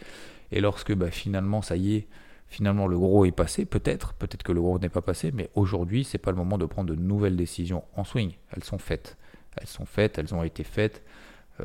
Et 0.52 0.60
lorsque 0.60 0.94
bah, 0.94 1.12
finalement, 1.12 1.62
ça 1.62 1.76
y 1.76 1.96
est, 1.96 2.08
finalement 2.48 2.88
le 2.88 2.98
gros 2.98 3.26
est 3.26 3.32
passé, 3.32 3.66
peut-être, 3.66 4.14
peut-être 4.14 4.44
que 4.44 4.52
le 4.52 4.62
gros 4.62 4.80
n'est 4.80 4.90
pas 4.90 5.02
passé, 5.02 5.32
mais 5.34 5.50
aujourd'hui, 5.56 6.04
c'est 6.04 6.18
pas 6.18 6.32
le 6.32 6.38
moment 6.38 6.58
de 6.58 6.66
prendre 6.66 6.90
de 6.90 7.00
nouvelles 7.00 7.36
décisions 7.36 7.84
en 7.96 8.04
swing. 8.04 8.34
Elles 8.56 8.64
sont 8.64 8.80
faites. 8.80 9.18
Elles 9.58 9.68
sont 9.68 9.86
faites, 9.86 10.18
elles 10.18 10.34
ont 10.34 10.44
été 10.44 10.64
faites, 10.64 11.04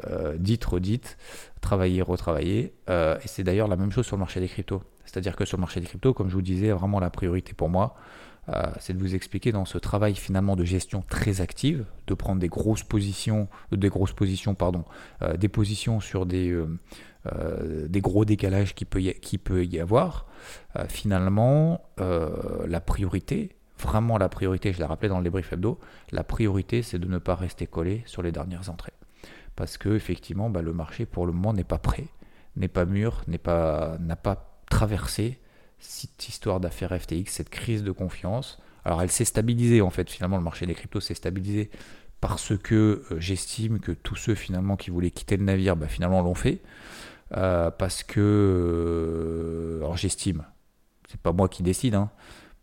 euh, 0.05 0.37
dites, 0.39 0.65
redites, 0.67 1.17
travaillées, 1.63 2.03
retravaillées. 2.03 2.75
Euh, 2.91 3.19
et 3.23 3.29
c'est 3.29 3.45
d'ailleurs 3.45 3.69
la 3.69 3.77
même 3.77 3.93
chose 3.93 4.07
sur 4.07 4.17
le 4.17 4.21
marché 4.21 4.41
des 4.41 4.49
cryptos. 4.49 4.83
C'est-à-dire 5.07 5.37
que 5.37 5.47
sur 5.47 5.57
le 5.57 5.63
marché 5.63 5.81
des 5.81 5.87
cryptos, 5.87 6.13
comme 6.13 6.29
je 6.29 6.35
vous 6.35 6.43
disais, 6.43 6.71
vraiment 6.71 7.01
la 7.01 7.09
priorité 7.09 7.55
pour 7.55 7.71
moi, 7.71 7.97
c'est 8.81 8.95
de 8.95 8.99
vous 8.99 9.15
expliquer 9.15 9.53
dans 9.53 9.65
ce 9.65 9.79
travail 9.79 10.15
finalement 10.15 10.57
de 10.57 10.65
gestion 10.65 11.03
très 11.09 11.41
active, 11.41 11.85
de 12.07 12.15
prendre 12.15 12.41
des 12.41 12.49
grosses 12.49 12.83
positions, 12.83 13.49
euh, 13.73 13.77
des 13.77 13.89
grosses 13.89 14.13
positions, 14.13 14.55
pardon, 14.55 14.85
euh, 15.23 15.37
des 15.37 15.49
positions 15.49 16.01
sur 16.01 16.27
des, 16.27 16.57
des 17.89 18.01
gros 18.01 18.25
décalages 18.25 18.75
qui 18.75 18.87
peut 18.87 19.03
y, 19.03 19.13
qui 19.21 19.37
peut 19.37 19.65
y 19.65 19.79
avoir. 19.81 20.27
finalement, 20.89 21.83
la 21.99 22.81
priorité, 22.81 23.57
vraiment 23.79 24.17
la 24.17 24.29
priorité, 24.29 24.73
je 24.73 24.79
l'ai 24.79 24.85
rappelé 24.85 25.09
dans 25.09 25.19
le 25.19 25.25
débrief 25.25 25.53
hebdo, 25.53 25.79
la 26.11 26.25
priorité 26.25 26.83
c'est 26.83 26.99
de 26.99 27.07
ne 27.07 27.19
pas 27.19 27.35
rester 27.35 27.67
collé 27.67 28.03
sur 28.07 28.23
les 28.23 28.33
dernières 28.33 28.71
entrées. 28.71 28.95
Parce 29.57 29.77
que 29.77 29.91
effectivement, 29.91 30.49
bah, 30.49 30.63
le 30.63 30.73
marché 30.73 31.05
pour 31.05 31.27
le 31.27 31.33
moment 31.33 31.53
n'est 31.53 31.65
pas 31.65 31.79
prêt, 31.79 32.07
n'est 32.57 32.69
pas 32.69 32.87
mûr, 32.87 33.25
n'a 33.27 33.39
pas, 33.39 33.99
pas 34.23 34.63
traversé 34.71 35.39
cette 35.79 36.29
histoire 36.29 36.61
d'affaire 36.61 36.99
FTX, 36.99 37.27
cette 37.27 37.51
crise 37.51 37.83
de 37.83 37.93
confiance. 37.93 38.59
Alors 38.85 39.03
elle 39.03 39.11
s'est 39.11 39.25
stabilisée 39.25 39.81
en 39.81 39.91
fait, 39.91 40.11
finalement 40.11 40.37
le 40.37 40.43
marché 40.43 40.67
des 40.67 40.75
cryptos 40.75 41.01
s'est 41.01 41.15
stabilisé 41.15 41.71
parce 42.21 42.57
que 42.57 43.05
euh, 43.11 43.21
j'estime 43.21 43.79
que 43.81 43.93
tous 43.93 44.17
ceux 44.17 44.35
finalement 44.35 44.77
qui 44.77 44.91
voulaient 44.91 45.11
quitter 45.11 45.37
le 45.37 45.45
navire, 45.45 45.77
bah, 45.77 45.89
finalement 45.89 46.23
l'ont 46.23 46.35
fait. 46.35 46.61
Euh, 47.37 47.71
parce 47.71 48.03
que, 48.03 48.21
euh, 48.21 49.79
alors 49.81 49.97
j'estime, 49.97 50.45
c'est 51.09 51.21
pas 51.21 51.33
moi 51.33 51.49
qui 51.49 51.63
décide, 51.63 51.95
hein, 51.95 52.11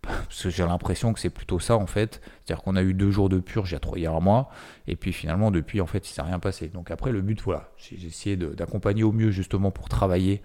parce 0.02 0.44
que 0.44 0.50
j'ai 0.50 0.66
l'impression 0.66 1.14
que 1.14 1.20
c'est 1.20 1.30
plutôt 1.30 1.60
ça 1.60 1.78
en 1.78 1.86
fait. 1.86 2.22
C'est-à-dire 2.44 2.64
qu'on 2.64 2.76
a 2.76 2.82
eu 2.82 2.94
deux 2.94 3.12
jours 3.12 3.30
de 3.30 3.40
purge 3.40 3.72
il 3.72 3.74
y 3.74 4.08
a, 4.08 4.12
trois, 4.20 4.50
et 4.88 4.96
puis 4.96 5.14
finalement 5.14 5.52
depuis 5.52 5.82
en 5.82 5.86
fait 5.86 6.10
il 6.10 6.14
s'est 6.14 6.22
rien 6.22 6.40
passé. 6.40 6.68
Donc 6.68 6.92
après 6.92 7.12
le 7.12 7.22
but 7.22 7.42
voilà, 7.42 7.70
j'ai 7.78 8.08
essayé 8.08 8.36
d'accompagner 8.36 9.04
au 9.04 9.12
mieux 9.12 9.32
justement 9.32 9.72
pour 9.72 9.88
travailler 9.88 10.42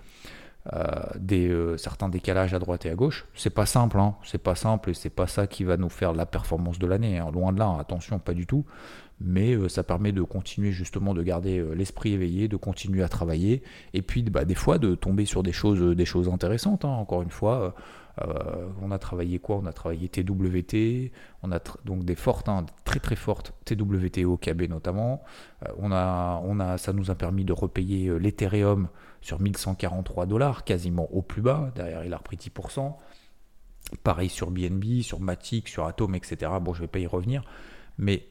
des, 1.18 1.74
certains 1.78 2.08
décalages 2.08 2.54
à 2.54 2.58
droite 2.58 2.86
et 2.86 2.90
à 2.90 2.94
gauche. 2.94 3.26
C'est 3.34 3.50
pas 3.50 3.66
simple, 3.66 3.98
hein. 3.98 4.14
c'est 4.24 4.42
pas 4.42 4.54
simple 4.54 4.90
et 4.90 4.94
c'est 4.94 5.10
pas 5.10 5.26
ça 5.26 5.46
qui 5.46 5.64
va 5.64 5.76
nous 5.76 5.88
faire 5.88 6.12
la 6.12 6.26
performance 6.26 6.78
de 6.78 6.86
l'année. 6.86 7.18
Hein. 7.18 7.30
Loin 7.32 7.52
de 7.52 7.58
là, 7.58 7.76
attention, 7.80 8.18
pas 8.18 8.34
du 8.34 8.46
tout. 8.46 8.64
Mais 9.22 9.56
ça 9.68 9.82
permet 9.82 10.12
de 10.12 10.22
continuer 10.22 10.72
justement 10.72 11.12
de 11.12 11.22
garder 11.22 11.62
l'esprit 11.74 12.12
éveillé, 12.12 12.48
de 12.48 12.56
continuer 12.56 13.02
à 13.02 13.08
travailler 13.08 13.62
et 13.92 14.00
puis 14.00 14.22
bah, 14.22 14.46
des 14.46 14.54
fois 14.54 14.78
de 14.78 14.94
tomber 14.94 15.26
sur 15.26 15.42
des 15.42 15.52
choses, 15.52 15.94
des 15.94 16.04
choses 16.06 16.28
intéressantes. 16.28 16.84
Hein. 16.84 16.88
Encore 16.88 17.20
une 17.20 17.30
fois, 17.30 17.74
euh, 18.22 18.68
on 18.82 18.90
a 18.90 18.98
travaillé 18.98 19.38
quoi? 19.38 19.56
On 19.56 19.66
a 19.66 19.72
travaillé 19.72 20.08
TWT, 20.08 21.12
on 21.42 21.52
a 21.52 21.60
donc 21.84 22.04
des 22.04 22.14
fortes, 22.14 22.48
hein, 22.48 22.66
très 22.84 23.00
très 23.00 23.16
fortes 23.16 23.54
TWT 23.64 24.24
au 24.24 24.36
KB 24.36 24.68
notamment. 24.68 25.22
Euh, 25.64 25.72
on 25.78 25.92
a, 25.92 26.40
on 26.44 26.60
a, 26.60 26.78
ça 26.78 26.92
nous 26.92 27.10
a 27.10 27.14
permis 27.14 27.44
de 27.44 27.52
repayer 27.52 28.08
euh, 28.08 28.16
l'Ethereum 28.16 28.88
sur 29.20 29.40
1143 29.40 30.26
dollars, 30.26 30.64
quasiment 30.64 31.12
au 31.12 31.22
plus 31.22 31.42
bas. 31.42 31.72
Derrière, 31.74 32.04
il 32.04 32.12
a 32.12 32.16
repris 32.16 32.36
10%. 32.36 32.94
Pareil 34.02 34.28
sur 34.28 34.50
BNB, 34.50 35.02
sur 35.02 35.20
Matic, 35.20 35.68
sur 35.68 35.86
Atom, 35.86 36.14
etc. 36.14 36.52
Bon, 36.60 36.72
je 36.72 36.80
ne 36.80 36.84
vais 36.84 36.90
pas 36.90 37.00
y 37.00 37.06
revenir. 37.06 37.42
Mais 37.98 38.26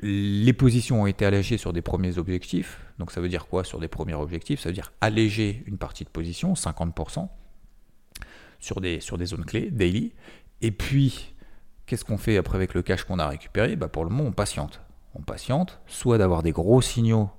les 0.00 0.52
positions 0.52 1.02
ont 1.02 1.06
été 1.06 1.24
allégées 1.24 1.58
sur 1.58 1.72
des 1.72 1.82
premiers 1.82 2.18
objectifs. 2.18 2.80
Donc 2.98 3.10
ça 3.10 3.20
veut 3.20 3.28
dire 3.28 3.46
quoi 3.46 3.64
sur 3.64 3.80
des 3.80 3.88
premiers 3.88 4.14
objectifs? 4.14 4.60
Ça 4.60 4.68
veut 4.68 4.74
dire 4.74 4.92
alléger 5.00 5.62
une 5.66 5.78
partie 5.78 6.04
de 6.04 6.08
position, 6.08 6.54
50% 6.54 7.28
sur 8.60 8.80
des, 8.80 9.00
zones 9.00 9.44
clés, 9.44 9.70
daily. 9.70 10.12
Et 10.62 10.70
puis, 10.70 11.34
qu'est-ce 11.86 12.04
qu'on 12.04 12.18
fait 12.18 12.36
après 12.36 12.56
avec 12.56 12.74
le 12.74 12.82
cash 12.82 13.04
qu'on 13.04 13.18
a 13.18 13.28
récupéré? 13.28 13.76
Bah 13.76 13.88
Pour 13.88 14.04
le 14.04 14.10
moment, 14.10 14.28
on 14.28 14.32
patiente. 14.32 14.80
On 15.14 15.22
patiente, 15.22 15.80
soit 15.86 16.18
d'avoir 16.18 16.42
des 16.42 16.52
gros 16.52 16.82
signaux 16.82 17.30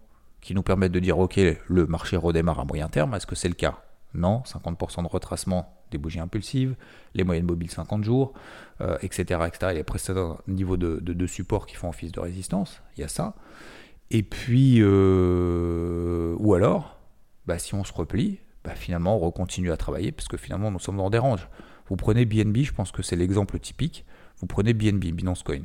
qui 0.41 0.53
nous 0.53 0.63
permettent 0.63 0.91
de 0.91 0.99
dire, 0.99 1.19
OK, 1.19 1.37
le 1.37 1.87
marché 1.87 2.17
redémarre 2.17 2.59
à 2.59 2.65
moyen 2.65 2.87
terme. 2.87 3.13
Est-ce 3.15 3.27
que 3.27 3.35
c'est 3.35 3.49
le 3.49 3.55
cas? 3.55 3.79
Non, 4.13 4.41
50% 4.45 5.03
de 5.03 5.07
retracement 5.07 5.75
des 5.91 5.97
bougies 5.97 6.19
impulsives, 6.19 6.75
les 7.13 7.23
moyennes 7.23 7.45
mobiles 7.45 7.69
50 7.69 8.03
jours, 8.03 8.33
etc., 9.01 9.41
etc. 9.47 9.71
Il 9.71 9.77
y 9.77 9.79
a 9.79 9.83
précédents 9.83 10.39
niveaux 10.47 10.77
de, 10.77 10.99
de, 10.99 11.27
support 11.27 11.65
qui 11.65 11.75
font 11.75 11.89
office 11.89 12.11
de 12.11 12.19
résistance, 12.19 12.81
il 12.97 13.01
y 13.01 13.03
a 13.03 13.07
ça. 13.07 13.35
Et 14.11 14.23
puis, 14.23 14.77
euh, 14.79 16.35
ou 16.39 16.53
alors, 16.53 16.97
bah, 17.45 17.59
si 17.59 17.75
on 17.75 17.83
se 17.83 17.93
replie, 17.93 18.39
bah, 18.63 18.75
finalement, 18.75 19.23
on 19.23 19.31
continue 19.31 19.71
à 19.71 19.77
travailler 19.77 20.11
parce 20.11 20.27
que 20.27 20.37
finalement, 20.37 20.71
nous 20.71 20.79
sommes 20.79 20.97
dans 20.97 21.09
des 21.09 21.19
ranges. 21.19 21.47
Vous 21.87 21.95
prenez 21.95 22.25
BNB, 22.25 22.57
je 22.57 22.73
pense 22.73 22.91
que 22.91 23.03
c'est 23.03 23.15
l'exemple 23.15 23.59
typique. 23.59 24.05
Vous 24.39 24.47
prenez 24.47 24.73
BNB, 24.73 25.11
Binance 25.11 25.43
Coin. 25.43 25.61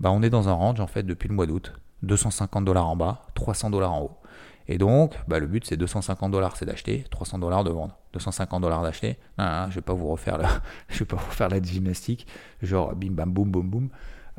Bah, 0.00 0.10
on 0.10 0.22
est 0.22 0.30
dans 0.30 0.48
un 0.48 0.52
range 0.52 0.80
en 0.80 0.86
fait 0.86 1.04
depuis 1.04 1.28
le 1.28 1.34
mois 1.34 1.46
d'août. 1.46 1.72
250 2.02 2.64
dollars 2.64 2.88
en 2.88 2.96
bas, 2.96 3.22
300 3.34 3.70
dollars 3.70 3.92
en 3.92 4.02
haut. 4.02 4.18
Et 4.68 4.78
donc, 4.78 5.14
bah, 5.26 5.38
le 5.38 5.46
but 5.46 5.64
c'est 5.66 5.76
250 5.76 6.30
dollars, 6.30 6.56
c'est 6.56 6.64
d'acheter, 6.64 7.04
300 7.10 7.38
dollars 7.38 7.64
de 7.64 7.70
vendre. 7.70 7.98
250 8.12 8.62
dollars 8.62 8.82
d'acheter. 8.82 9.18
je 9.38 9.74
vais 9.74 9.80
vous 9.94 10.08
refaire 10.08 10.38
la, 10.38 10.48
je 10.88 11.00
vais 11.00 11.04
pas 11.04 11.16
vous 11.16 11.26
refaire 11.26 11.48
la 11.50 11.60
gymnastique, 11.60 12.26
genre 12.62 12.94
bim 12.94 13.12
bam 13.12 13.32
boum 13.32 13.50
boum 13.50 13.68
boum. 13.68 13.88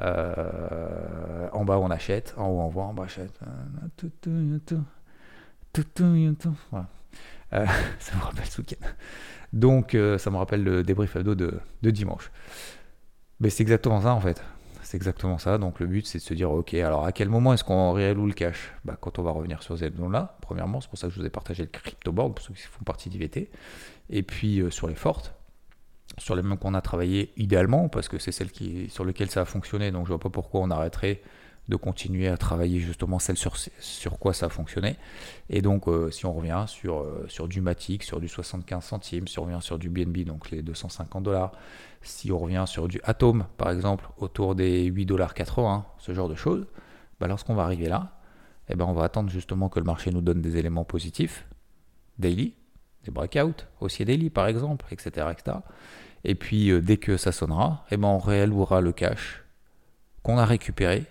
Euh, 0.01 1.49
en 1.51 1.65
bas 1.65 1.77
on 1.77 1.91
achète, 1.91 2.33
en 2.37 2.47
haut 2.47 2.61
on 2.61 2.69
vend, 2.69 2.89
en 2.89 2.93
bas 2.93 3.03
on 3.03 3.05
achète. 3.05 3.39
Voilà. 6.71 6.87
Euh, 7.53 7.65
ça 7.99 8.15
me 8.15 8.21
rappelle 8.21 8.45
ce 8.45 8.61
week-end. 8.61 8.87
Donc, 9.51 9.93
euh, 9.93 10.17
ça 10.17 10.31
me 10.31 10.37
rappelle 10.37 10.63
le 10.63 10.83
débrief 10.83 11.15
ado 11.15 11.35
de, 11.35 11.59
de 11.81 11.91
dimanche. 11.91 12.31
Mais 13.39 13.49
c'est 13.49 13.61
exactement 13.61 14.01
ça 14.01 14.13
en 14.13 14.21
fait. 14.21 14.41
C'est 14.93 14.97
exactement 14.97 15.39
ça. 15.39 15.57
Donc, 15.57 15.79
le 15.79 15.87
but, 15.87 16.05
c'est 16.05 16.19
de 16.19 16.23
se 16.23 16.35
dire 16.35 16.51
ok, 16.51 16.75
alors 16.75 17.03
à 17.03 17.11
quel 17.11 17.27
moment 17.27 17.51
est-ce 17.51 17.63
qu'on 17.63 17.93
réalloue 17.93 18.27
le 18.27 18.33
cash? 18.33 18.75
Bah, 18.85 18.95
Quand 19.01 19.17
on 19.17 19.23
va 19.23 19.31
revenir 19.31 19.63
sur 19.63 19.75
cette 19.75 19.97
zone-là, 19.97 20.37
premièrement, 20.39 20.81
c'est 20.81 20.87
pour 20.87 20.99
ça 20.99 21.07
que 21.07 21.13
je 21.15 21.19
vous 21.19 21.25
ai 21.25 21.31
partagé 21.31 21.63
le 21.63 21.69
crypto 21.69 22.11
board 22.11 22.35
pour 22.35 22.45
ceux 22.45 22.53
qui 22.53 22.61
font 22.61 22.83
partie 22.83 23.09
d'IVT. 23.09 23.49
Et 24.11 24.21
puis, 24.21 24.59
euh, 24.59 24.69
sur 24.69 24.87
les 24.87 24.93
fortes, 24.93 25.33
sur 26.19 26.35
les 26.35 26.43
mêmes 26.43 26.59
qu'on 26.59 26.75
a 26.75 26.81
travaillé 26.81 27.33
idéalement, 27.37 27.89
parce 27.89 28.07
que 28.07 28.19
c'est 28.19 28.31
celle 28.31 28.51
qui, 28.51 28.87
sur 28.91 29.03
lesquelles 29.03 29.31
ça 29.31 29.41
a 29.41 29.45
fonctionné. 29.45 29.89
Donc, 29.89 30.05
je 30.05 30.09
vois 30.09 30.19
pas 30.19 30.29
pourquoi 30.29 30.61
on 30.61 30.69
arrêterait 30.69 31.23
de 31.69 31.75
continuer 31.75 32.27
à 32.27 32.37
travailler 32.37 32.79
justement 32.79 33.19
celle 33.19 33.37
sur, 33.37 33.55
sur 33.57 34.19
quoi 34.19 34.33
ça 34.33 34.47
a 34.47 34.49
fonctionné. 34.49 34.97
Et 35.49 35.61
donc, 35.61 35.87
euh, 35.87 36.11
si 36.11 36.25
on 36.25 36.33
revient 36.33 36.65
sur, 36.67 36.99
euh, 36.99 37.25
sur 37.29 37.47
du 37.47 37.61
Matic, 37.61 38.03
sur 38.03 38.19
du 38.19 38.27
75 38.27 38.83
centimes, 38.83 39.27
si 39.27 39.39
on 39.39 39.43
revient 39.43 39.61
sur 39.61 39.79
du 39.79 39.89
BNB, 39.89 40.25
donc 40.25 40.51
les 40.51 40.61
250 40.61 41.23
dollars, 41.23 41.53
si 42.01 42.31
on 42.31 42.37
revient 42.37 42.65
sur 42.67 42.87
du 42.87 42.99
Atom, 43.03 43.45
par 43.57 43.71
exemple, 43.71 44.09
autour 44.17 44.55
des 44.55 44.83
8 44.83 45.05
dollars 45.05 45.33
80, 45.33 45.85
ce 45.99 46.13
genre 46.13 46.27
de 46.27 46.35
choses, 46.35 46.65
bah, 47.19 47.27
lorsqu'on 47.27 47.55
va 47.55 47.63
arriver 47.63 47.87
là, 47.87 48.19
eh 48.69 48.75
ben, 48.75 48.85
on 48.85 48.93
va 48.93 49.05
attendre 49.05 49.29
justement 49.29 49.69
que 49.69 49.79
le 49.79 49.85
marché 49.85 50.11
nous 50.11 50.21
donne 50.21 50.41
des 50.41 50.57
éléments 50.57 50.83
positifs, 50.83 51.47
daily, 52.19 52.55
des 53.05 53.11
breakouts, 53.11 53.63
haussier 53.79 54.05
daily 54.05 54.29
par 54.29 54.47
exemple, 54.47 54.85
etc. 54.91 55.27
etc. 55.31 55.57
Et 56.25 56.35
puis, 56.35 56.71
euh, 56.71 56.81
dès 56.81 56.97
que 56.97 57.15
ça 57.15 57.31
sonnera, 57.31 57.85
eh 57.91 57.97
ben, 57.97 58.07
on 58.09 58.19
réallouera 58.19 58.81
le 58.81 58.91
cash 58.91 59.43
qu'on 60.23 60.37
a 60.37 60.45
récupéré 60.45 61.05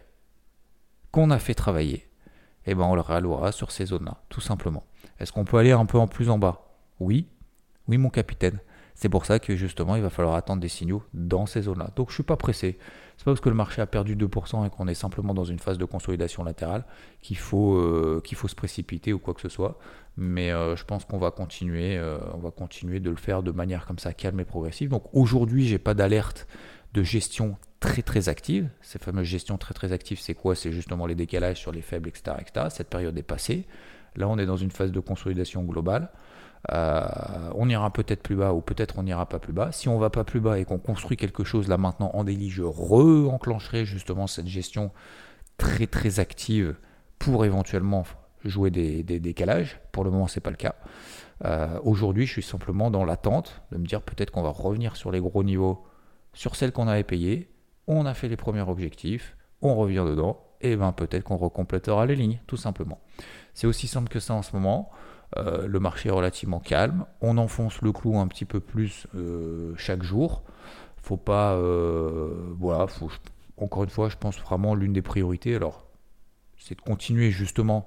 qu'on 1.13 1.31
a 1.31 1.39
fait 1.39 1.55
travailler, 1.55 2.09
eh 2.67 2.75
ben 2.75 2.85
on 2.85 2.95
le 2.95 3.01
réallouera 3.01 3.53
sur 3.53 3.71
ces 3.71 3.87
zones-là, 3.87 4.17
tout 4.29 4.41
simplement. 4.41 4.85
Est-ce 5.21 5.33
qu'on 5.33 5.45
peut 5.45 5.59
aller 5.59 5.73
un 5.73 5.87
peu 5.87 5.99
en 5.99 6.09
plus 6.09 6.31
en 6.31 6.39
bas? 6.39 6.67
Oui, 6.99 7.29
oui 7.89 7.99
mon 7.99 8.11
capitaine. 8.11 8.59
C'est 8.95 9.09
pour 9.09 9.25
ça 9.25 9.39
que 9.39 9.57
justement 9.57 9.97
il 9.97 10.03
va 10.03 10.11
falloir 10.11 10.35
attendre 10.35 10.61
des 10.61 10.69
signaux 10.69 11.03
dans 11.15 11.47
ces 11.47 11.63
zones-là. 11.63 11.91
Donc 11.97 12.11
je 12.11 12.15
suis 12.15 12.23
pas 12.23 12.37
pressé. 12.37 12.79
C'est 13.17 13.25
pas 13.25 13.33
parce 13.33 13.41
que 13.41 13.49
le 13.49 13.55
marché 13.55 13.81
a 13.81 13.87
perdu 13.87 14.17
2% 14.17 14.67
et 14.67 14.71
qu'on 14.71 14.89
est 14.89 14.95
simplement 14.95 15.35
dans 15.35 15.45
une 15.45 15.59
phase 15.59 15.79
de 15.79 15.85
consolidation 15.85 16.45
latérale 16.45 16.85
qu'il 17.21 17.37
faut, 17.37 17.77
euh, 17.77 18.23
se 18.25 18.55
précipiter 18.55 19.13
ou 19.13 19.19
quoi 19.19 19.35
que 19.35 19.41
ce 19.41 19.49
soit. 19.49 19.79
Mais 20.17 20.51
euh, 20.53 20.77
je 20.77 20.85
pense 20.85 21.05
qu'on 21.05 21.19
va 21.19 21.31
continuer, 21.31 21.97
euh, 21.97 22.19
on 22.35 22.39
va 22.39 22.51
continuer 22.51 23.01
de 23.01 23.11
le 23.11 23.17
faire 23.17 23.43
de 23.43 23.51
manière 23.51 23.87
comme 23.87 23.99
ça 23.99 24.13
calme 24.13 24.41
et 24.41 24.45
progressive. 24.45 24.91
Donc 24.91 25.05
aujourd'hui 25.13 25.67
j'ai 25.67 25.79
pas 25.79 25.95
d'alerte 25.95 26.47
de 26.95 27.03
gestion 27.03 27.57
très 27.81 28.03
très 28.03 28.29
active. 28.29 28.69
Ces 28.81 28.99
fameuses 28.99 29.27
gestions 29.27 29.59
très 29.59 29.75
très 29.75 29.93
actives, 29.93 30.21
c'est 30.21 30.35
quoi? 30.35 30.55
C'est 30.55 30.73
justement 30.73 31.07
les 31.07 31.15
décalages 31.15 31.59
sur 31.59 31.73
les 31.73 31.83
faibles, 31.83 32.09
etc., 32.09 32.37
etc. 32.41 32.67
Cette 32.71 32.89
période 32.89 33.17
est 33.19 33.23
passée. 33.23 33.67
Là, 34.17 34.29
on 34.29 34.39
est 34.39 34.47
dans 34.47 34.57
une 34.57 34.71
phase 34.71 34.93
de 34.93 35.01
consolidation 35.01 35.63
globale. 35.63 36.11
Euh, 36.71 37.09
on 37.55 37.69
ira 37.69 37.93
peut-être 37.93 38.23
plus 38.23 38.37
bas 38.37 38.53
ou 38.53 38.61
peut-être 38.61 38.99
on 38.99 39.03
n'ira 39.03 39.27
pas 39.27 39.39
plus 39.39 39.53
bas. 39.53 39.73
Si 39.73 39.89
on 39.89 39.99
va 39.99 40.11
pas 40.11 40.25
plus 40.25 40.41
bas 40.41 40.59
et 40.59 40.65
qu'on 40.65 40.79
construit 40.79 41.17
quelque 41.17 41.45
chose 41.45 41.69
là 41.69 41.77
maintenant 41.77 42.11
en 42.15 42.25
délit, 42.25 42.51
je 42.51 42.63
re-enclencherai 42.63 43.85
justement 43.85 44.27
cette 44.27 44.47
gestion 44.47 44.93
très 45.57 45.87
très 45.87 46.21
active 46.21 46.77
pour 47.19 47.45
éventuellement 47.45 48.05
jouer 48.45 48.71
des, 48.71 49.03
décalages. 49.03 49.81
Pour 49.93 50.05
le 50.05 50.11
moment, 50.11 50.29
c'est 50.29 50.41
pas 50.41 50.51
le 50.51 50.57
cas. 50.57 50.75
Euh, 51.45 51.79
aujourd'hui, 51.83 52.27
je 52.27 52.33
suis 52.33 52.43
simplement 52.43 52.91
dans 52.91 53.05
l'attente 53.05 53.63
de 53.73 53.79
me 53.79 53.87
dire 53.87 54.03
peut-être 54.03 54.31
qu'on 54.31 54.43
va 54.43 54.51
revenir 54.51 54.97
sur 54.97 55.11
les 55.11 55.21
gros 55.21 55.43
niveaux 55.43 55.85
sur 56.33 56.57
celles 56.57 56.73
qu'on 56.73 56.89
avait 56.89 57.05
payées, 57.05 57.51
on 57.87 58.07
a 58.07 58.15
fait 58.15 58.29
les 58.29 58.37
premiers 58.37 58.69
objectifs, 58.69 59.37
on 59.61 59.75
revient 59.75 60.05
dedans, 60.07 60.45
et 60.61 60.77
ben 60.77 60.93
peut-être 60.93 61.25
qu'on 61.25 61.37
recomplétera 61.37 62.07
les 62.07 62.17
lignes, 62.17 62.41
tout 62.47 62.57
simplement. 62.57 63.01
C'est 63.55 63.67
aussi 63.67 63.89
simple 63.89 64.09
que 64.09 64.21
ça 64.21 64.35
en 64.35 64.43
ce 64.43 64.55
moment. 64.55 64.91
Euh, 65.39 65.67
le 65.67 65.81
marché 65.81 66.09
est 66.09 66.13
relativement 66.13 66.61
calme. 66.61 67.07
On 67.21 67.39
enfonce 67.39 67.81
le 67.83 67.93
clou 67.93 68.19
un 68.19 68.29
petit 68.29 68.45
peu 68.45 68.61
plus 68.61 69.07
euh, 69.15 69.75
chaque 69.77 70.03
jour. 70.03 70.43
Faut 70.99 71.17
pas, 71.17 71.55
euh, 71.55 72.31
voilà. 72.59 72.87
encore 73.57 73.85
une 73.85 73.91
fois, 73.91 74.09
je 74.09 74.17
pense 74.17 74.39
vraiment 74.39 74.75
l'une 74.75 74.93
des 74.93 75.03
priorités. 75.03 75.57
Alors, 75.57 75.87
c'est 76.59 76.77
de 76.77 76.81
continuer 76.81 77.31
justement 77.31 77.87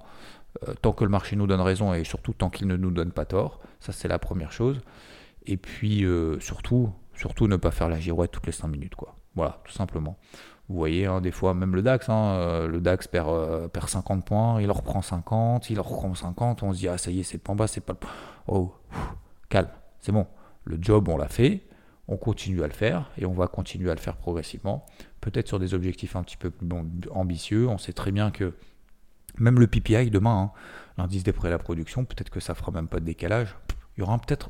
tant 0.82 0.94
que 0.94 1.04
le 1.04 1.10
marché 1.10 1.36
nous 1.36 1.48
donne 1.48 1.60
raison 1.60 1.94
et 1.94 2.06
surtout 2.06 2.34
tant 2.34 2.50
qu'il 2.50 2.68
ne 2.68 2.78
nous 2.78 2.92
donne 2.92 3.12
pas 3.12 3.26
tort. 3.26 3.60
Ça, 3.80 3.92
c'est 3.92 4.08
la 4.08 4.20
première 4.20 4.52
chose. 4.52 4.82
Et 5.46 5.58
puis 5.58 6.06
surtout, 6.40 6.92
Surtout 7.16 7.48
ne 7.48 7.56
pas 7.56 7.72
faire 7.72 7.90
la 7.90 8.00
girouette 8.00 8.32
toutes 8.32 8.46
les 8.46 8.52
5 8.52 8.68
minutes, 8.68 8.96
quoi. 8.96 9.16
Voilà, 9.36 9.62
tout 9.66 9.72
simplement. 9.72 10.18
Vous 10.68 10.76
voyez, 10.76 11.06
hein, 11.06 11.22
des 11.22 11.32
fois, 11.32 11.54
même 11.54 11.76
le 11.76 11.82
DAX, 11.82 12.10
hein, 12.10 12.36
euh, 12.38 12.68
le 12.68 12.82
DAX 12.82 13.08
perd, 13.08 13.30
euh, 13.30 13.68
perd 13.68 13.88
50 13.88 14.26
points, 14.26 14.62
il 14.62 14.72
en 14.72 14.74
reprend 14.74 15.02
50, 15.02 15.70
il 15.70 15.80
en 15.80 15.84
reprend 15.84 16.16
50, 16.16 16.64
on 16.64 16.74
se 16.74 16.80
dit, 16.80 16.88
ah 16.88 16.98
ça 16.98 17.12
y 17.12 17.20
est, 17.20 17.24
c'est 17.24 17.38
le 17.38 17.42
point 17.42 17.56
bas, 17.56 17.68
c'est 17.68 17.82
pas 17.82 17.94
le 17.94 18.08
Oh, 18.48 18.74
calme, 19.50 19.70
c'est 20.00 20.12
bon. 20.12 20.26
Le 20.64 20.78
job, 20.82 21.08
on 21.08 21.18
l'a 21.18 21.28
fait, 21.28 21.62
on 22.08 22.18
continue 22.18 22.64
à 22.64 22.68
le 22.68 22.74
faire, 22.74 23.12
et 23.18 23.26
on 23.28 23.34
va 23.34 23.48
continuer 23.48 23.92
à 23.92 23.96
le 23.96 24.00
faire 24.00 24.18
progressivement. 24.18 24.86
Peut-être 25.22 25.48
sur 25.48 25.60
des 25.60 25.76
objectifs 25.76 26.16
un 26.16 26.24
petit 26.24 26.38
peu 26.38 26.50
plus 26.50 26.68
ambitieux. 27.12 27.68
On 27.68 27.78
sait 27.78 27.94
très 27.94 28.12
bien 28.12 28.32
que 28.32 28.54
même 29.38 29.60
le 29.60 29.68
PPI 29.68 30.10
demain, 30.10 30.52
hein, 30.52 30.52
l'indice 30.98 31.24
des 31.24 31.34
prêts 31.34 31.50
à 31.50 31.52
la 31.52 31.60
production, 31.60 32.06
peut-être 32.06 32.30
que 32.30 32.40
ça 32.40 32.56
fera 32.56 32.72
même 32.72 32.88
pas 32.88 33.00
de 33.00 33.06
décalage. 33.06 33.56
Il 33.98 34.02
y 34.02 34.04
aura 34.04 34.18
peut-être 34.18 34.50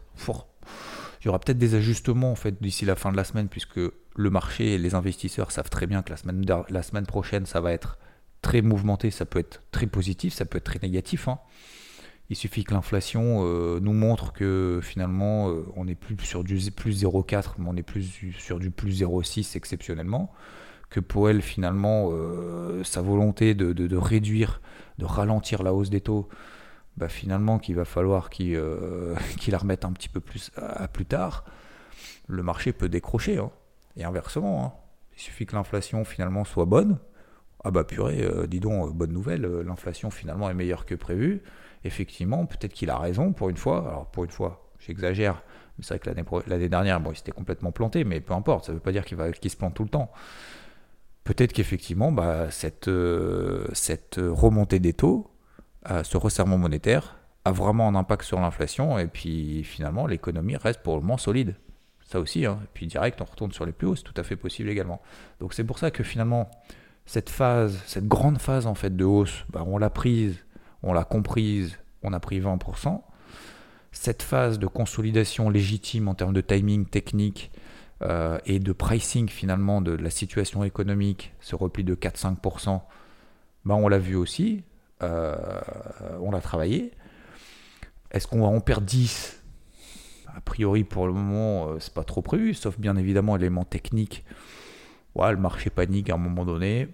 il 1.25 1.29
y 1.29 1.29
aura 1.29 1.39
peut-être 1.39 1.57
des 1.57 1.73
ajustements 1.73 2.31
en 2.31 2.35
fait 2.35 2.61
d'ici 2.61 2.85
la 2.85 2.95
fin 2.95 3.11
de 3.11 3.17
la 3.17 3.23
semaine, 3.23 3.47
puisque 3.47 3.79
le 3.79 4.29
marché 4.29 4.75
et 4.75 4.77
les 4.77 4.93
investisseurs 4.93 5.51
savent 5.51 5.71
très 5.71 5.87
bien 5.87 6.03
que 6.03 6.11
la 6.11 6.83
semaine, 6.83 7.05
prochaine, 7.07 7.47
ça 7.47 7.61
va 7.61 7.71
être 7.71 7.97
très 8.43 8.61
mouvementé, 8.61 9.09
ça 9.09 9.25
peut 9.25 9.39
être 9.39 9.63
très 9.71 9.87
positif, 9.87 10.35
ça 10.35 10.45
peut 10.45 10.59
être 10.59 10.65
très 10.65 10.77
négatif. 10.83 11.27
Hein. 11.27 11.39
Il 12.29 12.35
suffit 12.35 12.63
que 12.63 12.75
l'inflation 12.75 13.41
euh, 13.43 13.79
nous 13.81 13.93
montre 13.93 14.33
que 14.33 14.79
finalement 14.83 15.51
on 15.75 15.85
n'est 15.85 15.95
plus 15.95 16.15
sur 16.19 16.43
du 16.43 16.59
plus 16.69 17.03
0,4, 17.03 17.55
mais 17.57 17.69
on 17.69 17.75
est 17.75 17.81
plus 17.81 18.03
sur 18.37 18.59
du 18.59 18.69
plus 18.69 19.01
0,6 19.01 19.57
exceptionnellement. 19.57 20.31
Que 20.91 20.99
Powell 20.99 21.41
finalement, 21.41 22.09
euh, 22.11 22.83
sa 22.83 23.01
volonté 23.01 23.55
de, 23.55 23.97
réduire, 23.97 24.61
de 24.99 25.05
ralentir 25.05 25.63
la 25.63 25.73
hausse 25.73 25.89
des 25.89 26.01
taux, 26.01 26.29
bah, 26.97 27.09
finalement 27.09 27.59
qu'il 27.59 27.75
va 27.75 27.85
falloir 27.85 28.29
qu'il 28.29 28.55
la 28.55 29.57
remette 29.57 29.85
un 29.85 29.91
petit 29.91 30.09
peu 30.09 30.19
plus 30.19 30.51
à, 30.55 30.87
plus 30.87 31.05
tard, 31.05 31.45
le 32.27 32.43
marché 32.43 32.73
peut 32.73 32.89
décrocher. 32.89 33.37
Hein. 33.37 33.51
Et 33.97 34.03
inversement, 34.03 34.65
hein. 34.65 34.73
il 35.15 35.21
suffit 35.21 35.45
que 35.45 35.55
l'inflation 35.55 36.03
finalement 36.03 36.43
soit 36.43 36.65
bonne. 36.65 36.99
Ah 37.63 37.71
bah 37.71 37.83
purée, 37.83 38.23
dis 38.47 38.59
donc, 38.59 38.93
bonne 38.93 39.11
nouvelle, 39.11 39.41
l'inflation 39.41 40.11
finalement 40.11 40.49
est 40.51 40.53
meilleure 40.53 40.85
que 40.85 40.93
prévu. 40.93 41.41
Effectivement, 41.83 42.45
peut-être 42.45 42.73
qu'il 42.73 42.91
a 42.91 42.97
raison 42.99 43.33
pour 43.33 43.49
une 43.49 43.57
fois. 43.57 43.87
Alors 43.87 44.05
pour 44.05 44.23
une 44.23 44.29
fois, 44.29 44.71
j'exagère, 44.77 45.41
c'est 45.81 45.99
vrai 46.01 46.15
que 46.15 46.49
l'année 46.49 46.69
dernière, 46.69 46.99
bon, 46.99 47.11
il 47.11 47.17
s'était 47.17 47.31
complètement 47.31 47.71
planté, 47.71 48.03
mais 48.03 48.21
peu 48.21 48.33
importe, 48.33 48.65
ça 48.65 48.71
ne 48.71 48.77
veut 48.77 48.81
pas 48.81 48.91
dire 48.91 49.03
qu'il 49.05 49.51
se 49.51 49.57
plante 49.57 49.73
tout 49.73 49.83
le 49.83 49.89
temps. 49.89 50.11
Peut-être 51.23 51.53
qu'effectivement, 51.53 52.11
bah, 52.11 52.51
cette, 52.51 52.87
euh, 52.87 53.67
cette 53.73 54.19
remontée 54.19 54.79
des 54.79 54.93
taux, 54.93 55.29
ce 56.03 56.17
resserrement 56.17 56.57
monétaire, 56.57 57.17
a 57.43 57.51
vraiment 57.51 57.87
un 57.87 57.95
impact 57.95 58.23
sur 58.23 58.39
l'inflation, 58.39 58.97
et 58.97 59.07
puis 59.07 59.63
finalement, 59.63 60.07
l'économie 60.07 60.57
reste 60.57 60.81
pour 60.81 60.95
le 60.95 61.03
moins 61.03 61.17
solide. 61.17 61.55
Ça 62.03 62.19
aussi, 62.19 62.45
hein. 62.45 62.59
et 62.63 62.67
puis 62.73 62.87
direct, 62.87 63.19
on 63.21 63.25
retourne 63.25 63.51
sur 63.51 63.65
les 63.65 63.71
plus 63.71 63.87
hauts, 63.87 63.95
c'est 63.95 64.03
tout 64.03 64.13
à 64.17 64.23
fait 64.23 64.35
possible 64.35 64.69
également. 64.69 65.01
Donc 65.39 65.53
c'est 65.53 65.63
pour 65.63 65.79
ça 65.79 65.89
que 65.91 66.03
finalement, 66.03 66.49
cette 67.05 67.29
phase, 67.29 67.81
cette 67.87 68.07
grande 68.07 68.39
phase 68.39 68.67
en 68.67 68.75
fait 68.75 68.95
de 68.95 69.05
hausse, 69.05 69.45
bah, 69.49 69.63
on 69.65 69.77
l'a 69.77 69.89
prise, 69.89 70.37
on 70.83 70.93
l'a 70.93 71.03
comprise, 71.03 71.79
on 72.03 72.13
a 72.13 72.19
pris 72.19 72.39
20% 72.39 73.01
cette 73.95 74.21
phase 74.21 74.59
de 74.59 74.67
consolidation 74.67 75.49
légitime 75.49 76.07
en 76.07 76.13
termes 76.13 76.33
de 76.33 76.41
timing 76.41 76.85
technique 76.85 77.51
euh, 78.01 78.37
et 78.45 78.59
de 78.59 78.73
pricing 78.73 79.29
finalement 79.29 79.81
de, 79.81 79.93
la 79.93 80.09
situation 80.09 80.63
économique, 80.63 81.33
ce 81.39 81.55
repli 81.55 81.83
de 81.83 81.95
4-5%, 81.95 82.81
bah 83.63 83.75
on 83.75 83.87
l'a 83.87 83.97
vu 83.97 84.15
aussi, 84.15 84.63
on 85.01 86.31
l'a 86.31 86.41
travaillé. 86.41 86.91
Est-ce 88.15 88.27
qu'on 88.27 88.39
va 88.39 88.47
en 88.47 88.61
perdre 88.61 88.87
10 88.87 89.43
A 90.35 90.39
priori 90.39 90.85
pour 90.85 91.05
le 91.05 91.11
moment, 91.11 91.67
euh, 91.67 91.79
c'est 91.79 91.93
pas 91.93 92.05
trop 92.05 92.21
prévu, 92.21 92.53
sauf 92.53 92.79
bien 92.79 92.95
évidemment 92.95 93.35
éléments 93.35 93.65
techniques. 93.65 94.23
Ouais, 95.15 95.31
le 95.31 95.37
marché 95.37 95.69
panique 95.69 96.09
à 96.09 96.13
un 96.13 96.17
moment 96.17 96.45
donné. 96.45 96.87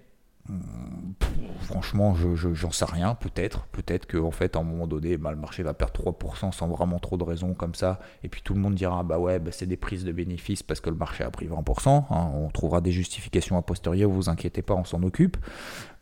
Franchement, 1.62 2.16
je, 2.16 2.52
j'en 2.52 2.72
sais 2.72 2.84
rien. 2.84 3.14
Peut-être, 3.14 3.66
peut-être 3.66 4.06
qu'en 4.06 4.32
fait, 4.32 4.56
à 4.56 4.58
un 4.58 4.64
moment 4.64 4.86
donné, 4.88 5.16
bah, 5.16 5.30
le 5.30 5.36
marché 5.36 5.62
va 5.62 5.72
perdre 5.72 5.92
3% 5.92 6.52
sans 6.52 6.68
vraiment 6.68 6.98
trop 6.98 7.16
de 7.16 7.22
raisons 7.22 7.54
comme 7.54 7.74
ça. 7.74 8.00
Et 8.24 8.28
puis 8.28 8.42
tout 8.42 8.52
le 8.54 8.60
monde 8.60 8.74
dira, 8.74 9.04
bah 9.04 9.18
ouais, 9.18 9.38
bah, 9.38 9.52
c'est 9.52 9.66
des 9.66 9.76
prises 9.76 10.04
de 10.04 10.10
bénéfices 10.10 10.62
parce 10.62 10.80
que 10.80 10.90
le 10.90 10.96
marché 10.96 11.22
a 11.22 11.30
pris 11.30 11.46
20%. 11.46 11.88
Hein. 11.88 12.04
on 12.10 12.48
trouvera 12.48 12.80
des 12.80 12.90
justifications 12.90 13.56
a 13.56 13.62
posteriori, 13.62 14.10
vous 14.10 14.28
inquiétez 14.28 14.62
pas, 14.62 14.74
on 14.74 14.84
s'en 14.84 15.02
occupe. 15.02 15.36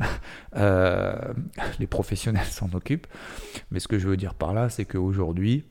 Euh, 0.57 1.15
les 1.79 1.87
professionnels 1.87 2.47
s'en 2.47 2.69
occupent. 2.73 3.07
Mais 3.71 3.79
ce 3.79 3.87
que 3.87 4.01
je 4.01 4.09
veux 4.09 4.17
dire 4.17 4.35
par 4.35 4.53
là, 4.53 4.69
c'est 4.69 4.85
qu'aujourd'hui, 4.85 5.65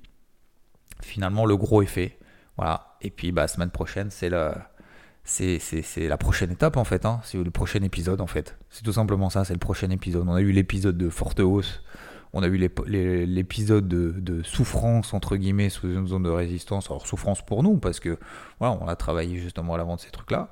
finalement, 1.02 1.46
le 1.46 1.58
gros 1.58 1.82
est 1.82 1.88
fait. 1.88 2.18
Voilà. 2.56 2.96
Et 3.02 3.10
puis, 3.10 3.34
bah, 3.34 3.50
semaine 3.50 3.72
prochaine, 3.72 4.10
c'est 4.10 4.30
le 4.30 4.54
c'est 5.30 6.08
la 6.08 6.18
prochaine 6.18 6.52
étape 6.52 6.76
en 6.78 6.84
fait, 6.84 7.06
hein. 7.06 7.20
c'est 7.24 7.38
le 7.38 7.52
prochain 7.52 7.82
épisode 7.84 8.22
en 8.22 8.28
fait. 8.28 8.58
C'est 8.70 8.84
tout 8.84 8.94
simplement 8.94 9.30
ça, 9.30 9.46
c'est 9.46 9.54
le 9.54 9.60
prochain 9.60 9.90
épisode. 9.92 10.28
On 10.28 10.34
a 10.34 10.42
eu 10.42 10.52
l'épisode 10.52 10.98
de 10.98 11.10
forte 11.10 11.40
hausse, 11.40 11.84
on 12.34 12.44
a 12.44 12.48
eu 12.48 12.58
l'épisode 12.58 13.88
de, 13.88 14.42
souffrance 14.44 15.14
entre 15.14 15.36
guillemets 15.36 15.70
sous 15.70 15.88
une 15.88 16.08
zone 16.08 16.24
de 16.24 16.30
résistance. 16.30 16.90
Alors 16.90 17.06
souffrance 17.06 17.44
pour 17.44 17.64
nous 17.64 17.78
parce 17.78 18.00
que 18.00 18.18
voilà, 18.60 18.78
on 18.82 18.88
a 18.88 18.96
travaillé 18.96 19.40
justement 19.40 19.76
à 19.76 19.78
l'avant 19.78 19.96
de 19.96 20.02
ces 20.02 20.12
trucs-là. 20.12 20.50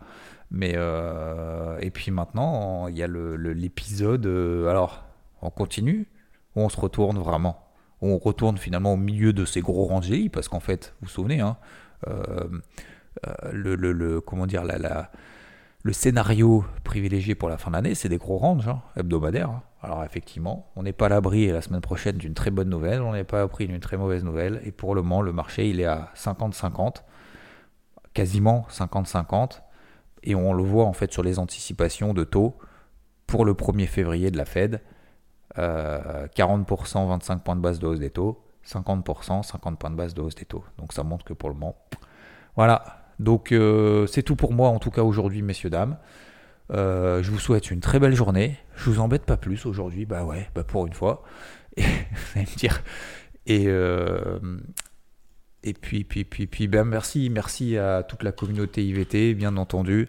Mais 0.49 0.73
euh, 0.75 1.77
et 1.81 1.91
puis 1.91 2.11
maintenant, 2.11 2.87
il 2.87 2.97
y 2.97 3.03
a 3.03 3.07
l'épisode. 3.07 4.25
Euh, 4.25 4.69
alors, 4.69 5.05
on 5.41 5.49
continue 5.49 6.07
ou 6.55 6.61
on 6.61 6.69
se 6.69 6.79
retourne 6.79 7.17
vraiment? 7.17 7.63
On 8.01 8.17
retourne 8.17 8.57
finalement 8.57 8.93
au 8.93 8.97
milieu 8.97 9.33
de 9.33 9.43
ces 9.43 9.61
gros 9.61 9.85
rangés 9.85 10.29
parce 10.29 10.47
qu'en 10.47 10.59
fait, 10.59 10.93
vous 11.01 11.07
vous 11.07 11.11
souvenez, 11.11 11.41
hein, 11.41 11.57
euh, 12.07 12.47
euh, 13.25 13.51
le, 13.51 14.21
comment 14.21 14.45
dire, 14.45 14.63
le 15.83 15.93
scénario 15.93 16.65
privilégié 16.83 17.35
pour 17.35 17.49
la 17.49 17.57
fin 17.57 17.71
d'année, 17.71 17.95
c'est 17.95 18.09
des 18.09 18.17
gros 18.17 18.37
ranges 18.37 18.67
hein, 18.67 18.81
hebdomadaires. 18.95 19.49
Hein. 19.49 19.63
Alors 19.81 20.03
effectivement, 20.03 20.69
on 20.75 20.83
n'est 20.83 20.93
pas 20.93 21.05
à 21.05 21.09
l'abri 21.09 21.47
la 21.47 21.61
semaine 21.61 21.81
prochaine 21.81 22.17
d'une 22.17 22.33
très 22.33 22.51
bonne 22.51 22.69
nouvelle, 22.69 23.01
on 23.01 23.13
n'est 23.13 23.23
pas 23.23 23.37
à 23.37 23.41
l'abri 23.41 23.67
d'une 23.67 23.79
très 23.79 23.97
mauvaise 23.97 24.23
nouvelle, 24.23 24.61
et 24.65 24.71
pour 24.71 24.95
le 24.95 25.01
moment, 25.01 25.21
le 25.21 25.31
marché, 25.31 25.69
il 25.69 25.79
est 25.79 25.85
à 25.85 26.11
50-50, 26.15 27.03
quasiment 28.13 28.65
50-50, 28.71 29.61
et 30.23 30.35
on 30.35 30.53
le 30.53 30.63
voit 30.63 30.85
en 30.85 30.93
fait 30.93 31.11
sur 31.13 31.23
les 31.23 31.39
anticipations 31.39 32.13
de 32.13 32.23
taux 32.23 32.57
pour 33.27 33.45
le 33.45 33.53
1er 33.53 33.85
février 33.85 34.31
de 34.31 34.37
la 34.37 34.45
Fed, 34.45 34.81
40%, 35.55 35.59
euh, 35.59 37.07
25 37.07 37.43
points 37.43 37.55
de 37.55 37.61
base 37.61 37.79
de 37.79 37.87
hausse 37.87 37.99
des 37.99 38.09
taux, 38.09 38.43
50%, 38.65 39.43
50 39.43 39.79
points 39.79 39.89
de 39.89 39.95
base 39.95 40.13
de 40.13 40.21
hausse 40.21 40.35
des 40.35 40.45
taux. 40.45 40.63
Donc 40.77 40.93
ça 40.93 41.03
montre 41.03 41.23
que 41.23 41.33
pour 41.33 41.49
le 41.49 41.55
moment, 41.55 41.75
voilà, 42.55 43.06
donc 43.19 43.51
euh, 43.51 44.05
c'est 44.07 44.23
tout 44.23 44.35
pour 44.35 44.53
moi 44.53 44.69
en 44.69 44.79
tout 44.79 44.91
cas 44.91 45.03
aujourd'hui, 45.03 45.41
messieurs, 45.41 45.69
dames. 45.69 45.97
Euh, 46.71 47.23
je 47.23 47.31
vous 47.31 47.39
souhaite 47.39 47.71
une 47.71 47.79
très 47.79 47.99
belle 47.99 48.15
journée. 48.15 48.57
Je 48.75 48.89
vous 48.89 48.99
embête 48.99 49.23
pas 49.23 49.37
plus 49.37 49.65
aujourd'hui, 49.65 50.05
bah 50.05 50.23
ouais, 50.23 50.49
bah 50.53 50.63
pour 50.63 50.85
une 50.85 50.93
fois. 50.93 51.23
Et, 51.77 51.83
vous 52.35 52.41
me 52.41 52.57
dire. 52.57 52.83
Euh, 53.49 54.39
et 55.63 55.73
puis, 55.73 56.03
puis, 56.03 56.25
puis, 56.25 56.47
puis 56.47 56.67
ben 56.67 56.83
merci, 56.83 57.29
merci 57.29 57.77
à 57.77 58.03
toute 58.03 58.23
la 58.23 58.31
communauté 58.31 58.85
IVT, 58.85 59.33
bien 59.33 59.57
entendu, 59.57 60.07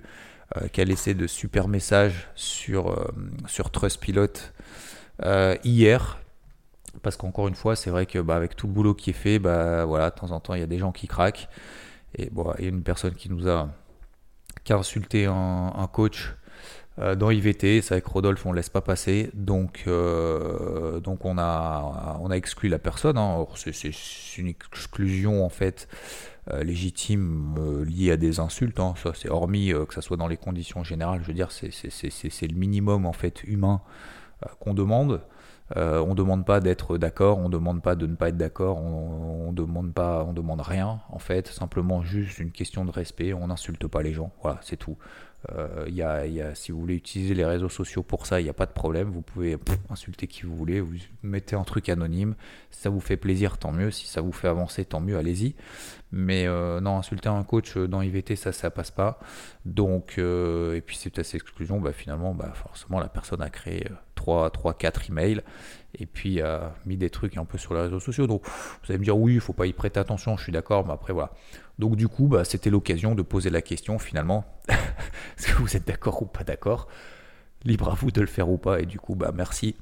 qui 0.73 0.81
a 0.81 0.85
laissé 0.85 1.15
de 1.15 1.27
super 1.27 1.69
messages 1.69 2.29
sur, 2.35 3.13
sur 3.47 3.71
Trustpilot 3.71 4.53
hier. 5.65 6.19
Parce 7.03 7.17
qu'encore 7.17 7.49
une 7.49 7.55
fois, 7.55 7.77
c'est 7.77 7.91
vrai 7.91 8.07
que 8.07 8.19
bah, 8.19 8.37
avec 8.37 8.57
tout 8.57 8.67
le 8.67 8.73
boulot 8.73 8.95
qui 8.95 9.11
est 9.11 9.15
fait, 9.15 9.39
bah 9.39 9.85
voilà, 9.85 10.11
de 10.11 10.15
temps 10.15 10.33
en 10.33 10.41
temps, 10.41 10.55
il 10.55 10.61
y 10.61 10.65
a 10.65 10.67
des 10.67 10.79
gens 10.79 10.93
qui 10.93 11.07
craquent. 11.07 11.49
Et 12.17 12.31
bon, 12.31 12.53
il 12.59 12.69
une 12.69 12.83
personne 12.83 13.15
qui 13.15 13.31
nous 13.31 13.49
a, 13.49 13.69
qui 14.65 14.73
a 14.73 14.77
insulté 14.77 15.27
un, 15.27 15.89
coach 15.93 16.35
euh, 16.99 17.15
dans 17.15 17.31
IVT. 17.31 17.83
C'est 17.83 17.93
avec 17.93 18.07
Rodolphe, 18.07 18.47
on 18.47 18.51
ne 18.51 18.57
laisse 18.57 18.69
pas 18.69 18.81
passer. 18.81 19.31
Donc, 19.35 19.85
euh, 19.87 21.01
donc 21.01 21.25
on, 21.25 21.39
a, 21.39 22.19
on 22.21 22.31
a 22.31 22.35
exclu 22.35 22.69
la 22.69 22.79
personne. 22.79 23.19
Hein. 23.19 23.47
C'est 23.55 23.91
une 24.39 24.49
exclusion 24.49 25.45
en 25.45 25.49
fait 25.49 25.89
euh, 26.51 26.65
légitime 26.65 27.85
liée 27.85 28.13
à 28.13 28.17
des 28.17 28.41
insultes. 28.41 28.81
Hein. 28.81 28.95
Ça, 29.03 29.13
c'est 29.15 29.29
hormis 29.29 29.73
que 29.87 29.95
ça 29.95 30.01
soit 30.01 30.17
dans 30.17 30.29
les 30.29 30.39
conditions 30.39 30.83
générales. 30.85 31.21
Je 31.23 31.29
veux 31.29 31.35
dire, 31.35 31.51
c'est 31.53 32.47
le 32.47 32.57
minimum 32.57 33.07
en 33.07 33.13
fait 33.13 33.45
humain 33.45 33.83
qu'on 34.61 34.75
demande. 34.75 35.21
Euh, 35.77 36.01
on 36.01 36.11
ne 36.11 36.15
demande 36.15 36.47
pas 36.47 36.61
d'être 36.61 36.97
d'accord, 36.97 37.39
on 37.39 37.49
ne 37.49 37.53
demande 37.53 37.83
pas 37.83 37.95
de 37.95 38.07
ne 38.07 38.15
pas 38.15 38.31
être 38.31 38.39
d'accord, 38.39 38.79
on, 38.79 39.51
ne 39.51 39.57
demande 39.57 39.93
pas, 39.93 40.25
on 40.25 40.33
demande 40.33 40.63
rien 40.63 41.01
en 41.11 41.19
fait, 41.19 41.49
simplement 41.49 42.03
juste 42.03 42.39
une 42.39 42.53
question 42.53 42.85
de 42.85 42.91
respect, 42.91 43.35
on 43.35 43.49
n'insulte 43.49 43.87
pas 43.87 44.03
les 44.03 44.13
gens, 44.13 44.33
voilà, 44.43 44.59
c'est 44.63 44.79
tout. 44.79 44.97
Euh, 45.53 45.87
y 45.89 46.03
a, 46.03 46.55
si 46.55 46.73
vous 46.73 46.81
voulez 46.81 46.97
utiliser 46.97 47.33
les 47.33 47.45
réseaux 47.45 47.69
sociaux 47.69 48.03
pour 48.03 48.27
ça, 48.27 48.41
il 48.41 48.45
n'y 48.45 48.51
a 48.51 48.55
pas 48.55 48.67
de 48.67 48.73
problème. 48.73 49.09
Vous 49.09 49.23
pouvez 49.23 49.57
insulter 49.89 50.27
qui 50.27 50.43
vous 50.43 50.57
voulez. 50.57 50.81
Vous 50.81 50.97
mettez 51.23 51.55
un 51.55 51.63
truc 51.63 51.89
anonyme. 51.89 52.35
Si 52.71 52.81
ça 52.81 52.91
vous 52.91 53.01
fait 53.01 53.17
plaisir, 53.17 53.59
tant 53.59 53.73
mieux. 53.73 53.91
Si 53.91 54.07
ça 54.07 54.21
vous 54.21 54.33
fait 54.33 54.49
avancer, 54.49 54.85
tant 54.85 55.01
mieux. 55.01 55.17
Allez-y. 55.17 55.55
Mais 56.11 56.47
euh, 56.47 56.81
non, 56.81 56.99
insulter 56.99 57.29
un 57.29 57.43
coach 57.45 57.77
dans 57.77 58.03
IVT, 58.03 58.35
ça, 58.35 58.53
ça 58.53 58.71
passe 58.71 58.91
pas. 58.91 59.21
Donc, 59.65 60.15
euh, 60.19 60.75
et 60.75 60.81
puis 60.81 60.97
c'est 60.97 61.19
à 61.19 61.25
cette 61.25 61.43
exclusion, 61.43 61.81
bah, 61.81 61.93
finalement, 61.93 62.35
bah, 62.35 62.53
forcément, 62.55 62.99
la 62.99 63.09
personne 63.09 63.43
a 63.43 63.51
créé 63.51 63.87
3, 64.15 64.51
3 64.51 64.75
4 64.75 65.11
emails 65.11 65.43
et 65.99 66.07
puis 66.07 66.41
a 66.41 66.75
mis 66.87 66.97
des 66.97 67.11
trucs 67.11 67.37
un 67.37 67.45
peu 67.45 67.59
sur 67.59 67.75
les 67.75 67.83
réseaux 67.83 68.01
sociaux. 68.01 68.27
Donc, 68.27 68.43
vous 68.45 68.91
allez 68.91 68.99
me 68.99 69.05
dire, 69.05 69.19
oui, 69.19 69.35
il 69.35 69.41
faut 69.41 69.53
pas 69.53 69.67
y 69.67 69.73
prêter 69.73 70.01
attention. 70.01 70.37
Je 70.37 70.45
suis 70.45 70.53
d'accord. 70.53 70.87
Mais 70.87 70.95
après, 70.95 71.13
voilà. 71.13 71.31
Donc 71.79 71.95
du 71.95 72.09
coup, 72.09 72.27
bah, 72.27 72.45
c'était 72.45 72.71
l'occasion 72.71 73.15
de 73.15 73.23
poser 73.23 73.51
la 73.51 73.63
question 73.63 73.99
finalement, 73.99 74.45
est-ce 75.39 75.47
que 75.47 75.63
vous 75.63 75.77
êtes 75.77 75.87
d'accord 75.87 76.23
ou 76.23 76.27
pas 76.27 76.45
d'accord? 76.45 76.89
Libre 77.65 77.91
à 77.91 77.95
vous 77.95 78.11
de 78.11 78.21
le 78.21 78.27
faire 78.27 78.49
ou 78.49 78.59
pas. 78.59 78.81
Et 78.81 78.87
du 78.87 78.99
coup, 78.99 79.15
bah, 79.15 79.33
merci 79.35 79.77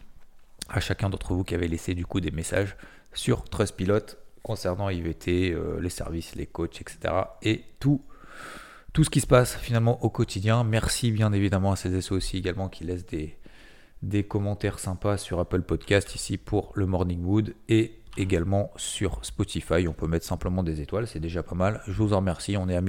à 0.69 0.81
chacun 0.81 1.09
d'entre 1.09 1.35
vous 1.35 1.45
qui 1.45 1.55
avait 1.55 1.69
laissé 1.69 1.95
du 1.95 2.05
coup 2.05 2.21
des 2.21 2.31
messages 2.31 2.77
sur 3.13 3.45
Trustpilot 3.45 4.17
concernant 4.43 4.91
IVT, 4.91 5.53
euh, 5.53 5.81
les 5.81 5.91
services, 5.91 6.35
les 6.35 6.47
coachs, 6.47 6.81
etc. 6.81 7.15
Et 7.43 7.65
tout, 7.81 8.03
tout 8.93 9.03
ce 9.03 9.11
qui 9.11 9.21
se 9.21 9.27
passe 9.27 9.57
finalement 9.57 10.03
au 10.05 10.11
quotidien. 10.11 10.63
Merci 10.63 11.11
bien 11.11 11.33
évidemment 11.33 11.73
à 11.73 11.77
ces 11.77 12.01
SO 12.01 12.17
aussi 12.17 12.37
également 12.37 12.69
qui 12.69 12.85
laissent 12.85 13.07
des, 13.07 13.37
des 14.03 14.25
commentaires 14.25 14.79
sympas 14.79 15.17
sur 15.17 15.41
Apple 15.41 15.63
Podcast 15.63 16.15
ici 16.15 16.37
pour 16.37 16.73
le 16.75 16.87
Morning 16.87 17.25
Wood 17.25 17.55
et 17.69 17.99
également 18.17 18.71
sur 18.77 19.25
Spotify. 19.25 19.89
On 19.89 19.93
peut 19.93 20.07
mettre 20.07 20.27
simplement 20.27 20.63
des 20.63 20.81
étoiles, 20.81 21.07
c'est 21.07 21.21
déjà 21.21 21.43
pas 21.43 21.57
mal. 21.57 21.83
Je 21.87 22.01
vous 22.01 22.13
en 22.13 22.19
remercie. 22.19 22.57
On 22.57 22.69
est 22.69 22.77
à 22.77 22.81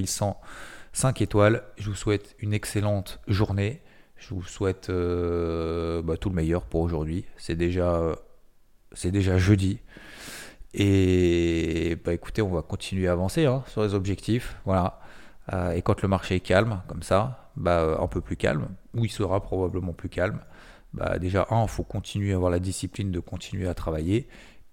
1105 0.97 1.21
étoiles. 1.21 1.63
Je 1.77 1.91
vous 1.91 1.95
souhaite 1.95 2.35
une 2.39 2.53
excellente 2.55 3.19
journée. 3.27 3.81
Je 4.15 4.33
vous 4.33 4.41
souhaite 4.41 4.89
euh, 4.89 6.01
bah, 6.01 6.17
tout 6.17 6.29
le 6.29 6.35
meilleur 6.35 6.65
pour 6.65 6.81
aujourd'hui. 6.81 7.25
C'est 7.37 7.55
déjà, 7.55 8.15
c'est 8.93 9.11
déjà 9.11 9.37
jeudi. 9.37 9.79
Et 10.73 11.97
bah, 12.03 12.13
écoutez, 12.13 12.41
on 12.41 12.49
va 12.49 12.63
continuer 12.63 13.07
à 13.07 13.11
avancer 13.11 13.45
hein, 13.45 13.63
sur 13.67 13.83
les 13.83 13.93
objectifs. 13.93 14.57
Voilà. 14.65 14.99
Euh, 15.53 15.73
et 15.73 15.83
quand 15.83 16.01
le 16.01 16.07
marché 16.07 16.37
est 16.37 16.39
calme, 16.39 16.81
comme 16.87 17.03
ça, 17.03 17.51
bah, 17.55 17.99
un 18.01 18.07
peu 18.07 18.19
plus 18.19 18.35
calme, 18.35 18.67
ou 18.95 19.05
il 19.05 19.11
sera 19.11 19.39
probablement 19.39 19.93
plus 19.93 20.09
calme, 20.09 20.39
bah, 20.93 21.19
déjà, 21.19 21.45
un, 21.51 21.61
il 21.61 21.69
faut 21.69 21.83
continuer 21.83 22.33
à 22.33 22.37
avoir 22.37 22.49
la 22.49 22.59
discipline 22.59 23.11
de 23.11 23.19
continuer 23.19 23.67
à 23.67 23.75
travailler 23.75 24.27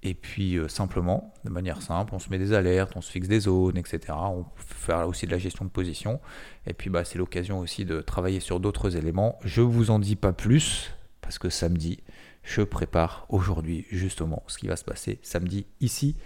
Et 0.07 0.13
puis 0.13 0.59
simplement, 0.69 1.33
de 1.45 1.51
manière 1.51 1.81
simple, 1.81 2.15
on 2.15 2.19
se 2.19 2.29
met 2.29 2.39
des 2.39 2.53
alertes, 2.53 2.93
on 2.95 3.01
se 3.01 3.11
fixe 3.11 3.27
des 3.27 3.41
zones, 3.41 3.79
etc. 3.79 4.01
On 4.11 4.45
peut 4.45 4.51
faire 4.57 5.09
aussi 5.09 5.25
de 5.25 5.31
la 5.31 5.39
gestion 5.39 5.65
de 5.65 5.71
position. 5.71 6.21
Et 6.67 6.75
puis 6.75 6.91
bah, 6.91 7.05
c'est 7.05 7.17
l'occasion 7.17 7.59
aussi 7.59 7.87
de 7.87 8.03
travailler 8.03 8.41
sur 8.41 8.61
d'autres 8.61 8.97
éléments. 8.97 9.39
Je 9.45 9.63
vous 9.63 9.91
en 9.91 9.99
dis 9.99 10.15
pas 10.15 10.35
plus, 10.35 10.93
parce 11.23 11.39
que 11.39 11.49
samedi, 11.49 12.01
je 12.43 12.61
prépare 12.61 13.25
aujourd'hui 13.31 13.87
justement 13.91 14.43
ce 14.47 14.59
qui 14.59 14.67
va 14.67 14.77
se 14.77 14.85
passer 14.85 15.19
samedi 15.23 15.67
ici. 15.81 16.17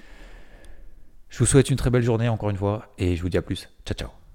Je 1.29 1.39
vous 1.39 1.47
souhaite 1.47 1.71
une 1.71 1.77
très 1.77 1.91
belle 1.91 2.03
journée 2.03 2.29
encore 2.29 2.51
une 2.51 2.57
fois 2.57 2.93
et 2.99 3.15
je 3.15 3.23
vous 3.23 3.29
dis 3.29 3.39
à 3.39 3.43
plus. 3.43 3.69
Ciao 3.85 3.97
ciao 3.97 4.28